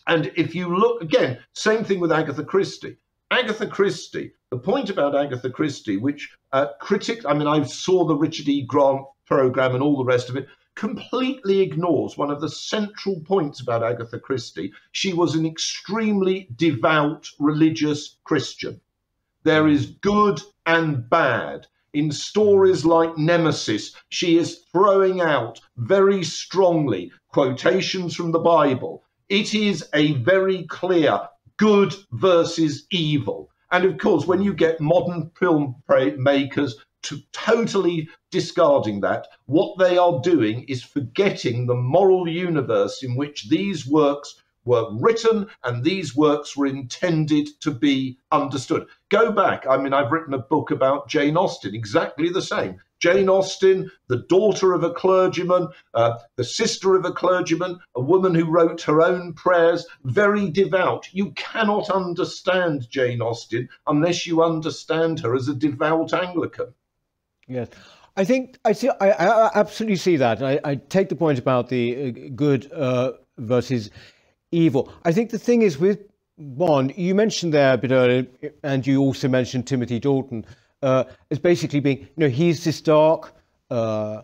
[0.07, 2.97] and if you look again, same thing with Agatha Christie.
[3.29, 8.15] Agatha Christie, the point about Agatha Christie, which uh, critics, I mean, I saw the
[8.15, 8.61] Richard E.
[8.61, 13.59] Grant program and all the rest of it, completely ignores one of the central points
[13.59, 14.71] about Agatha Christie.
[14.91, 18.79] She was an extremely devout religious Christian.
[19.43, 21.67] There is good and bad.
[21.97, 29.03] In stories like Nemesis, she is throwing out very strongly quotations from the Bible.
[29.29, 31.27] It is a very clear
[31.57, 33.49] good versus evil.
[33.71, 39.97] And of course, when you get modern film makers to totally discarding that, what they
[39.97, 44.35] are doing is forgetting the moral universe in which these works
[44.65, 48.85] were written and these works were intended to be understood.
[49.09, 49.65] Go back.
[49.67, 52.81] I mean, I've written a book about Jane Austen, exactly the same.
[52.99, 58.33] Jane Austen, the daughter of a clergyman, uh, the sister of a clergyman, a woman
[58.33, 61.07] who wrote her own prayers, very devout.
[61.13, 66.73] You cannot understand Jane Austen unless you understand her as a devout Anglican.
[67.47, 67.69] Yes.
[68.17, 68.89] I think I see.
[68.99, 70.41] I, I absolutely see that.
[70.41, 73.91] I, I, take the point about the uh, good uh, versus
[74.51, 74.91] evil.
[75.05, 76.06] I think the thing is with
[76.37, 78.27] Bond, you mentioned there a bit earlier,
[78.63, 80.45] and you also mentioned Timothy Dalton
[80.81, 83.33] uh, as basically being, you know, he's this dark,
[83.71, 84.21] uh,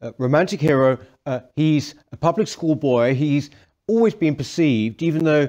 [0.00, 0.98] uh, romantic hero.
[1.24, 3.14] Uh, he's a public school boy.
[3.14, 3.50] He's
[3.86, 5.48] always been perceived, even though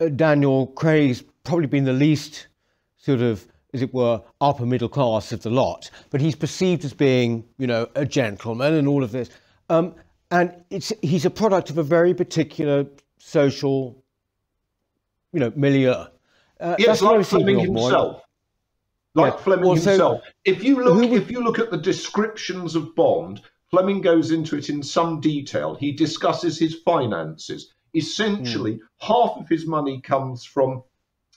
[0.00, 2.48] uh, Daniel Craig's probably been the least
[2.96, 5.90] sort of, as it were, upper middle class of the lot.
[6.10, 9.28] But he's perceived as being, you know, a gentleman and all of this.
[9.68, 9.94] Um,
[10.30, 12.86] and he's a product of a very particular
[13.18, 14.02] social,
[15.34, 16.06] you know, milieu.
[16.60, 18.22] Uh, yes, like Fleming himself
[19.14, 19.40] like yeah.
[19.40, 20.22] Fleming well, himself.
[20.24, 21.12] So if you look, would...
[21.12, 25.74] if you look at the descriptions of Bond, Fleming goes into it in some detail.
[25.74, 27.72] He discusses his finances.
[27.94, 28.80] Essentially, mm.
[29.00, 30.82] half of his money comes from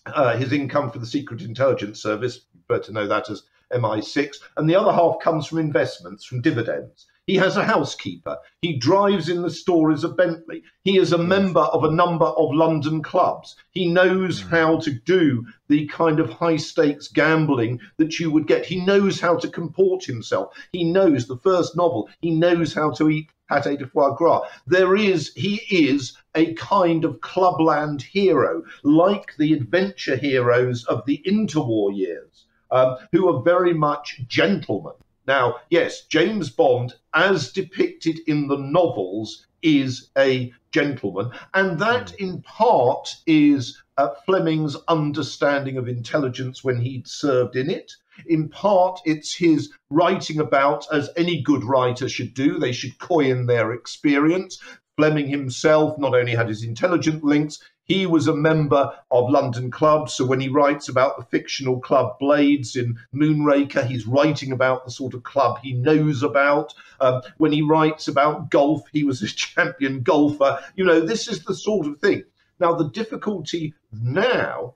[0.08, 2.41] uh, his income for the Secret Intelligence Service.
[2.68, 3.43] but Better know that as
[3.74, 7.06] MI6, and the other half comes from investments, from dividends.
[7.28, 8.38] He has a housekeeper.
[8.61, 10.63] He drives in the stories of Bentley.
[10.86, 13.57] He is a member of a number of London clubs.
[13.71, 14.49] He knows mm.
[14.49, 18.65] how to do the kind of high stakes gambling that you would get.
[18.65, 20.53] He knows how to comport himself.
[20.71, 22.09] He knows the first novel.
[22.21, 24.43] He knows how to eat pate de foie gras.
[24.65, 31.21] There is, he is a kind of clubland hero, like the adventure heroes of the
[31.25, 34.93] interwar years, um, who are very much gentlemen.
[35.28, 42.23] Now, yes, James Bond, as depicted in the novels, is a gentleman, and that hmm.
[42.23, 47.91] in part is uh, Fleming's understanding of intelligence when he'd served in it.
[48.28, 53.45] In part, it's his writing about, as any good writer should do, they should coin
[53.45, 54.59] their experience.
[54.95, 60.13] Fleming himself not only had his intelligent links, he was a member of London clubs.
[60.13, 64.91] So when he writes about the fictional club Blades in Moonraker, he's writing about the
[64.91, 66.73] sort of club he knows about.
[66.99, 70.59] Um, when he writes about golf, he was a champion golfer.
[70.75, 72.23] You know, this is the sort of thing.
[72.59, 74.73] Now, the difficulty now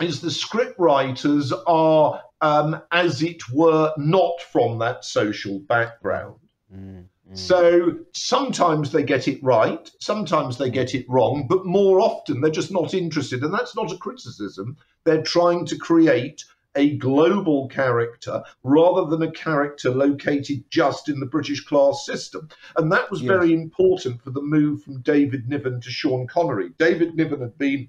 [0.00, 6.40] is the script writers are, um, as it were, not from that social background.
[6.74, 7.04] Mm.
[7.30, 7.38] Mm.
[7.38, 12.50] So sometimes they get it right, sometimes they get it wrong, but more often they're
[12.50, 13.42] just not interested.
[13.42, 14.76] And that's not a criticism.
[15.04, 16.44] They're trying to create
[16.76, 22.48] a global character rather than a character located just in the British class system.
[22.76, 23.28] And that was yes.
[23.28, 26.70] very important for the move from David Niven to Sean Connery.
[26.78, 27.88] David Niven had been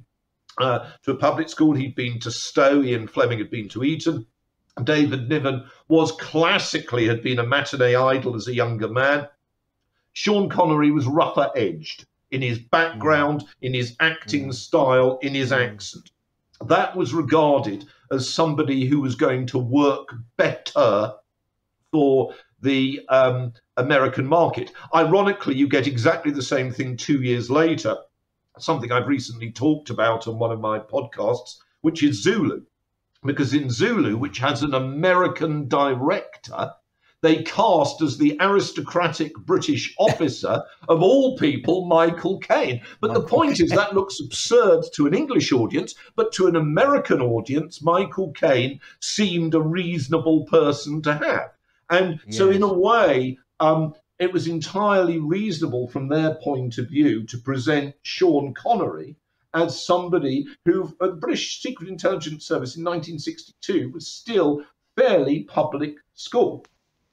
[0.58, 4.26] uh, to a public school, he'd been to Stowe, Ian Fleming had been to Eton.
[4.84, 9.28] David Niven was classically had been a matinee idol as a younger man.
[10.14, 14.54] Sean Connery was rougher edged in his background, in his acting mm.
[14.54, 15.68] style, in his mm.
[15.68, 16.12] accent.
[16.66, 21.14] That was regarded as somebody who was going to work better
[21.92, 24.72] for the um, American market.
[24.96, 27.98] Ironically, you get exactly the same thing two years later,
[28.58, 32.64] something I've recently talked about on one of my podcasts, which is Zulu
[33.24, 36.72] because in Zulu, which has an American director,
[37.22, 42.82] they cast as the aristocratic British officer of all people Michael Caine.
[43.00, 43.66] But Michael the point Caine.
[43.66, 48.80] is that looks absurd to an English audience, but to an American audience, Michael Caine
[49.00, 51.52] seemed a reasonable person to have.
[51.90, 52.38] And yes.
[52.38, 57.38] so, in a way, um, it was entirely reasonable from their point of view to
[57.38, 59.16] present Sean Connery
[59.54, 64.64] as somebody who, the British Secret Intelligence Service in 1962 was still
[64.98, 66.66] fairly public school.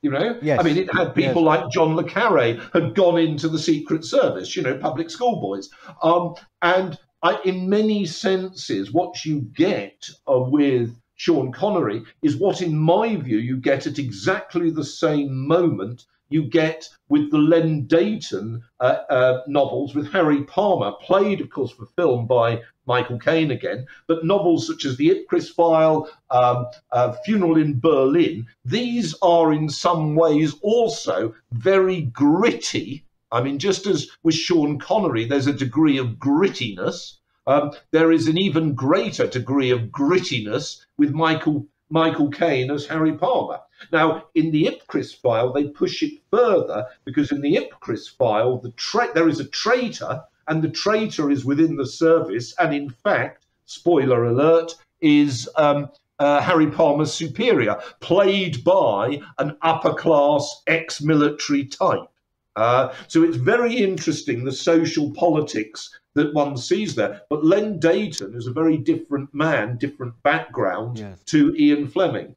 [0.03, 0.61] You know, yes.
[0.61, 1.47] I mean, it had people yes.
[1.47, 5.71] like John le Carre had gone into the Secret Service, you know, public schoolboys.
[6.05, 12.63] Um, and I, in many senses, what you get uh, with Sean Connery is what,
[12.63, 17.87] in my view, you get at exactly the same moment you get with the Len
[17.87, 23.51] Deighton uh, uh, novels with Harry Palmer, played, of course, for film by Michael Caine
[23.51, 29.53] again, but novels such as The Ipcress File, um, uh, Funeral in Berlin, these are
[29.53, 33.05] in some ways also very gritty.
[33.31, 37.19] I mean, just as with Sean Connery, there's a degree of grittiness.
[37.47, 43.13] Um, there is an even greater degree of grittiness with Michael Michael Caine as Harry
[43.13, 43.61] Palmer.
[43.93, 48.73] Now, in the Ipcress file, they push it further because in the Ipcress file, the
[49.15, 54.25] there is a traitor, and the traitor is within the service, and in fact, spoiler
[54.25, 62.09] alert, is um, uh, Harry Palmer's superior, played by an upper class ex military type.
[62.57, 67.23] Uh, so it's very interesting the social politics that one sees there.
[67.31, 71.23] But Len Deighton is a very different man, different background yes.
[71.27, 72.35] to Ian Fleming.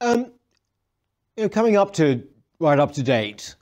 [0.00, 0.32] Um,
[1.36, 2.26] you know, coming up to
[2.58, 3.54] right up to date,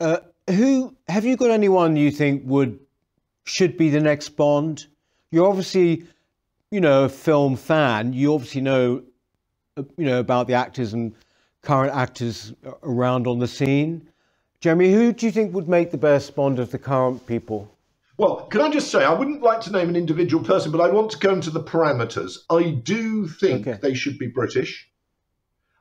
[0.00, 0.18] uh,
[0.48, 2.78] who have you got anyone you think would
[3.44, 4.86] should be the next Bond?
[5.30, 6.04] You're obviously,
[6.70, 8.12] you know, a film fan.
[8.12, 9.02] You obviously know,
[9.76, 11.14] uh, you know, about the actors and
[11.62, 12.52] current actors
[12.82, 14.08] around on the scene.
[14.60, 17.74] Jeremy, who do you think would make the best Bond of the current people?
[18.18, 20.90] Well, can I just say, I wouldn't like to name an individual person, but I
[20.90, 22.36] want to go into the parameters.
[22.50, 23.78] I do think okay.
[23.80, 24.86] they should be British.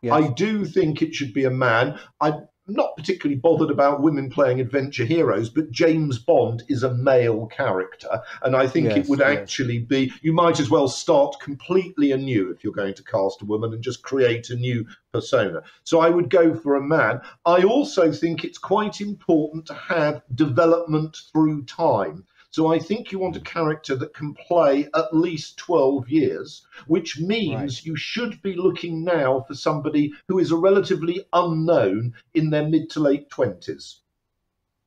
[0.02, 0.14] Yes.
[0.14, 2.00] I do think it should be a man.
[2.22, 7.48] I'm not particularly bothered about women playing adventure heroes, but James Bond is a male
[7.48, 8.22] character.
[8.44, 9.38] And I think yes, it would yes.
[9.38, 13.46] actually be, you might as well start completely anew if you're going to cast a
[13.46, 15.62] woman and just create a new persona.
[15.84, 17.22] So I would go for a man.
[17.46, 22.26] I also think it's quite important to have development through time.
[22.52, 27.20] So I think you want a character that can play at least 12 years, which
[27.20, 27.86] means right.
[27.86, 32.90] you should be looking now for somebody who is a relatively unknown in their mid
[32.92, 33.98] to late 20s.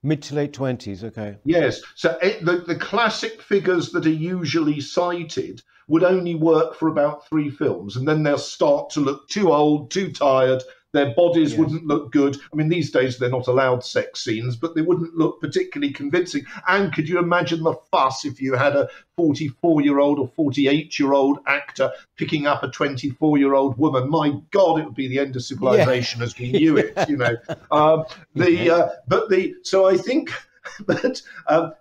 [0.03, 1.37] Mid to late 20s, okay.
[1.45, 1.83] Yes.
[1.95, 6.89] So it, eh, the, the classic figures that are usually cited would only work for
[6.89, 11.51] about three films, and then they'll start to look too old, too tired, their bodies
[11.51, 11.59] yes.
[11.59, 12.37] wouldn't look good.
[12.53, 16.45] I mean, these days they're not allowed sex scenes, but they wouldn't look particularly convincing.
[16.69, 20.99] And could you imagine the fuss if you had a 44 year old or 48
[20.99, 24.09] year old actor picking up a 24 year old woman?
[24.11, 26.27] My God, it would be the end of civilization yeah.
[26.27, 27.37] as we knew it, you know.
[27.71, 30.31] Um, the uh, But the, so I think
[30.87, 31.73] that, um,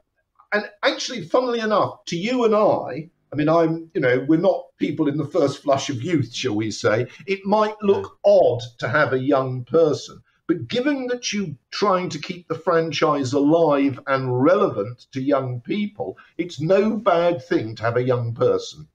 [0.53, 4.65] and actually, funnily enough, to you and I, I mean, I'm, you know, we're not
[4.77, 7.07] people in the first flush of youth, shall we say.
[7.25, 12.19] It might look odd to have a young person, but given that you're trying to
[12.19, 17.95] keep the franchise alive and relevant to young people, it's no bad thing to have
[17.95, 18.89] a young person.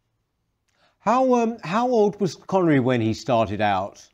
[0.98, 4.06] How um, how old was Connery when he started out?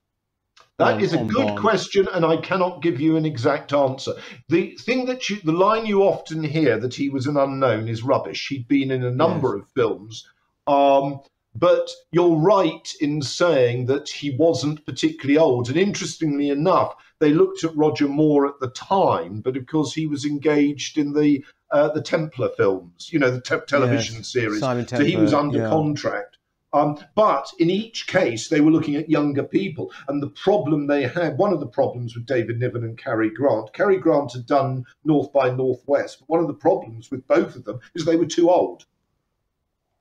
[0.85, 1.59] That is a good Bond.
[1.59, 4.13] question, and I cannot give you an exact answer.
[4.49, 8.03] The thing that you, the line you often hear that he was an unknown is
[8.03, 8.49] rubbish.
[8.49, 9.63] He'd been in a number yes.
[9.63, 10.29] of films,
[10.67, 11.21] um,
[11.55, 15.69] but you're right in saying that he wasn't particularly old.
[15.69, 20.07] And interestingly enough, they looked at Roger Moore at the time, but of course he
[20.07, 24.33] was engaged in the uh, the Templar films, you know, the te- television yes.
[24.33, 24.61] series.
[24.61, 25.69] Simon so he was under yeah.
[25.71, 26.32] contract.
[26.73, 29.93] Um, but in each case, they were looking at younger people.
[30.09, 33.73] And the problem they had, one of the problems with David Niven and Cary Grant,
[33.75, 37.65] Cary Grant had done North by Northwest, but one of the problems with both of
[37.65, 38.87] them is they were too old.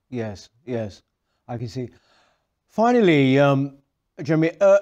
[0.09, 1.01] Yes, yes,
[1.47, 1.89] I can see.
[2.69, 3.77] Finally, um,
[4.21, 4.79] Jeremy, uh,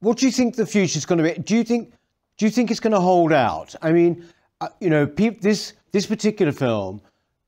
[0.00, 1.40] what do you think the future is going to be?
[1.40, 1.92] Do you think
[2.36, 3.74] do you think it's going to hold out?
[3.82, 4.24] I mean,
[4.60, 7.00] uh, you know, this this particular film,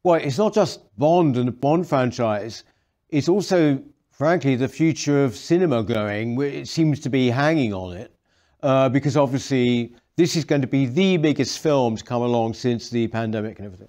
[0.02, 2.64] well, it's not just Bond and the Bond franchise
[3.10, 6.40] it's also, frankly, the future of cinema going.
[6.40, 8.14] It seems to be hanging on it
[8.62, 12.90] uh, because obviously this is going to be the biggest film to come along since
[12.90, 13.88] the pandemic and everything.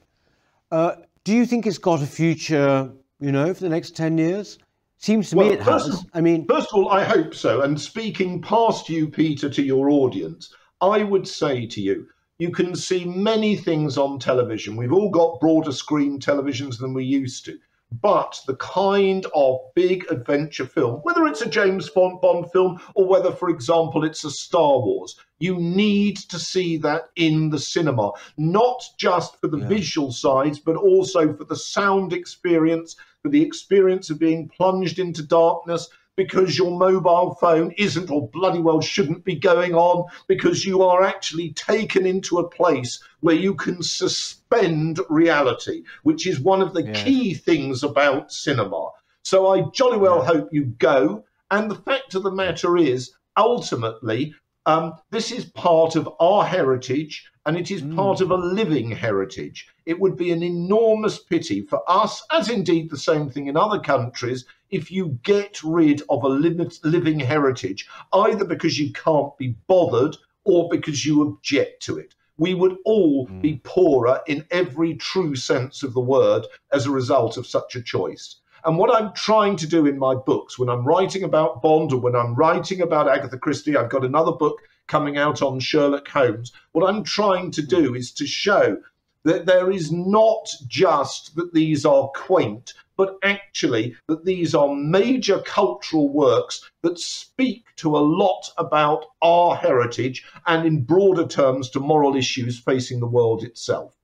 [0.71, 4.57] Uh, do you think it's got a future, you know, for the next 10 years?
[4.97, 5.87] Seems to well, me it has.
[5.89, 7.61] Of, I mean, first of all, I hope so.
[7.61, 12.07] And speaking past you, Peter, to your audience, I would say to you,
[12.37, 14.75] you can see many things on television.
[14.75, 17.57] We've all got broader screen televisions than we used to.
[17.91, 23.31] But the kind of big adventure film, whether it's a James Bond film or whether,
[23.31, 28.81] for example, it's a Star Wars, you need to see that in the cinema, not
[28.97, 29.67] just for the yeah.
[29.67, 35.21] visual sides, but also for the sound experience, for the experience of being plunged into
[35.21, 35.89] darkness,
[36.23, 41.01] because your mobile phone isn't or bloody well shouldn't be going on because you are
[41.01, 46.83] actually taken into a place where you can suspend reality, which is one of the
[46.83, 46.93] yeah.
[46.93, 48.89] key things about cinema.
[49.23, 50.25] So I jolly well yeah.
[50.25, 51.23] hope you go.
[51.49, 54.35] And the fact of the matter is, ultimately,
[54.67, 57.95] um, this is part of our heritage and it is mm.
[57.95, 59.67] part of a living heritage.
[59.87, 63.79] It would be an enormous pity for us, as indeed the same thing in other
[63.79, 70.17] countries, if you get rid of a living heritage, either because you can't be bothered
[70.43, 72.15] or because you object to it.
[72.37, 73.41] We would all mm.
[73.41, 77.83] be poorer in every true sense of the word as a result of such a
[77.83, 78.37] choice.
[78.63, 81.99] And what I'm trying to do in my books, when I'm writing about Bond or
[81.99, 86.51] when I'm writing about Agatha Christie, I've got another book coming out on Sherlock Holmes.
[86.71, 88.77] What I'm trying to do is to show
[89.23, 95.39] that there is not just that these are quaint, but actually that these are major
[95.39, 101.79] cultural works that speak to a lot about our heritage and, in broader terms, to
[101.79, 103.97] moral issues facing the world itself.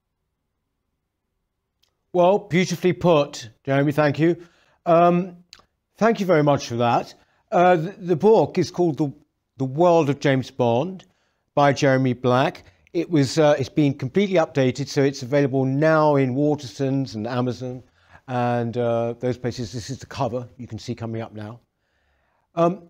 [2.11, 3.91] Well, beautifully put, Jeremy.
[3.91, 4.35] Thank you.
[4.87, 5.37] Um,
[5.97, 7.13] thank you very much for that.
[7.51, 9.13] Uh, the, the, book is called the,
[9.57, 11.05] the World of James Bond
[11.53, 12.63] by Jeremy Black.
[12.93, 17.83] It was uh, it's been completely updated, so it's available now in Waterstones and Amazon
[18.28, 19.71] and uh, those places.
[19.71, 21.59] This is the cover you can see coming up now.
[22.55, 22.89] Um,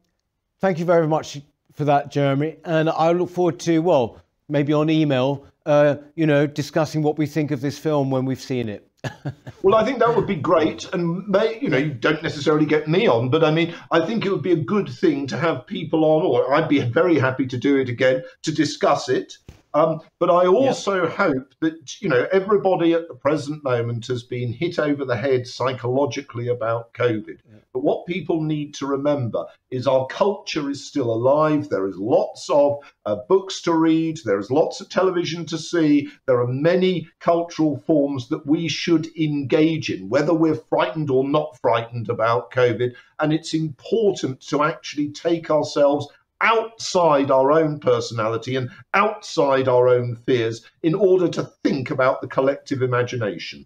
[0.59, 1.41] thank you very much
[1.73, 6.47] for that, Jeremy, and I look forward to well maybe on email, uh, you know,
[6.47, 8.89] discussing what we think of this film when we've seen it.
[9.61, 12.87] well, I think that would be great, and may, you know, you don't necessarily get
[12.87, 15.67] me on, but I mean, I think it would be a good thing to have
[15.67, 19.37] people on, or I'd be very happy to do it again to discuss it.
[19.73, 21.13] Um, but I also yep.
[21.13, 25.45] hope that you know everybody at the present moment has been hit over the head
[25.45, 27.27] psychologically about COVID.
[27.27, 27.63] Yep.
[27.73, 31.69] But what people need to remember is our culture is still alive.
[31.69, 34.17] There is lots of uh, books to read.
[34.25, 36.09] There is lots of television to see.
[36.25, 41.57] There are many cultural forms that we should engage in, whether we're frightened or not
[41.61, 42.93] frightened about COVID.
[43.19, 46.07] And it's important to actually take ourselves
[46.41, 52.27] outside our own personality and outside our own fears in order to think about the
[52.27, 53.65] collective imagination.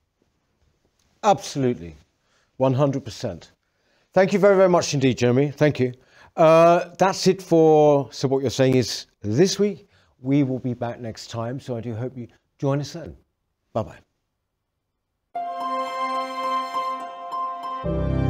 [1.23, 1.95] Absolutely.
[2.59, 3.51] 100%.
[4.13, 5.51] Thank you very, very much indeed, Jeremy.
[5.51, 5.93] Thank you.
[6.35, 9.87] Uh, that's it for So What You're Saying is this week.
[10.19, 12.27] We will be back next time, so I do hope you
[12.59, 13.17] join us then.
[13.73, 13.83] Bye
[17.83, 18.20] bye.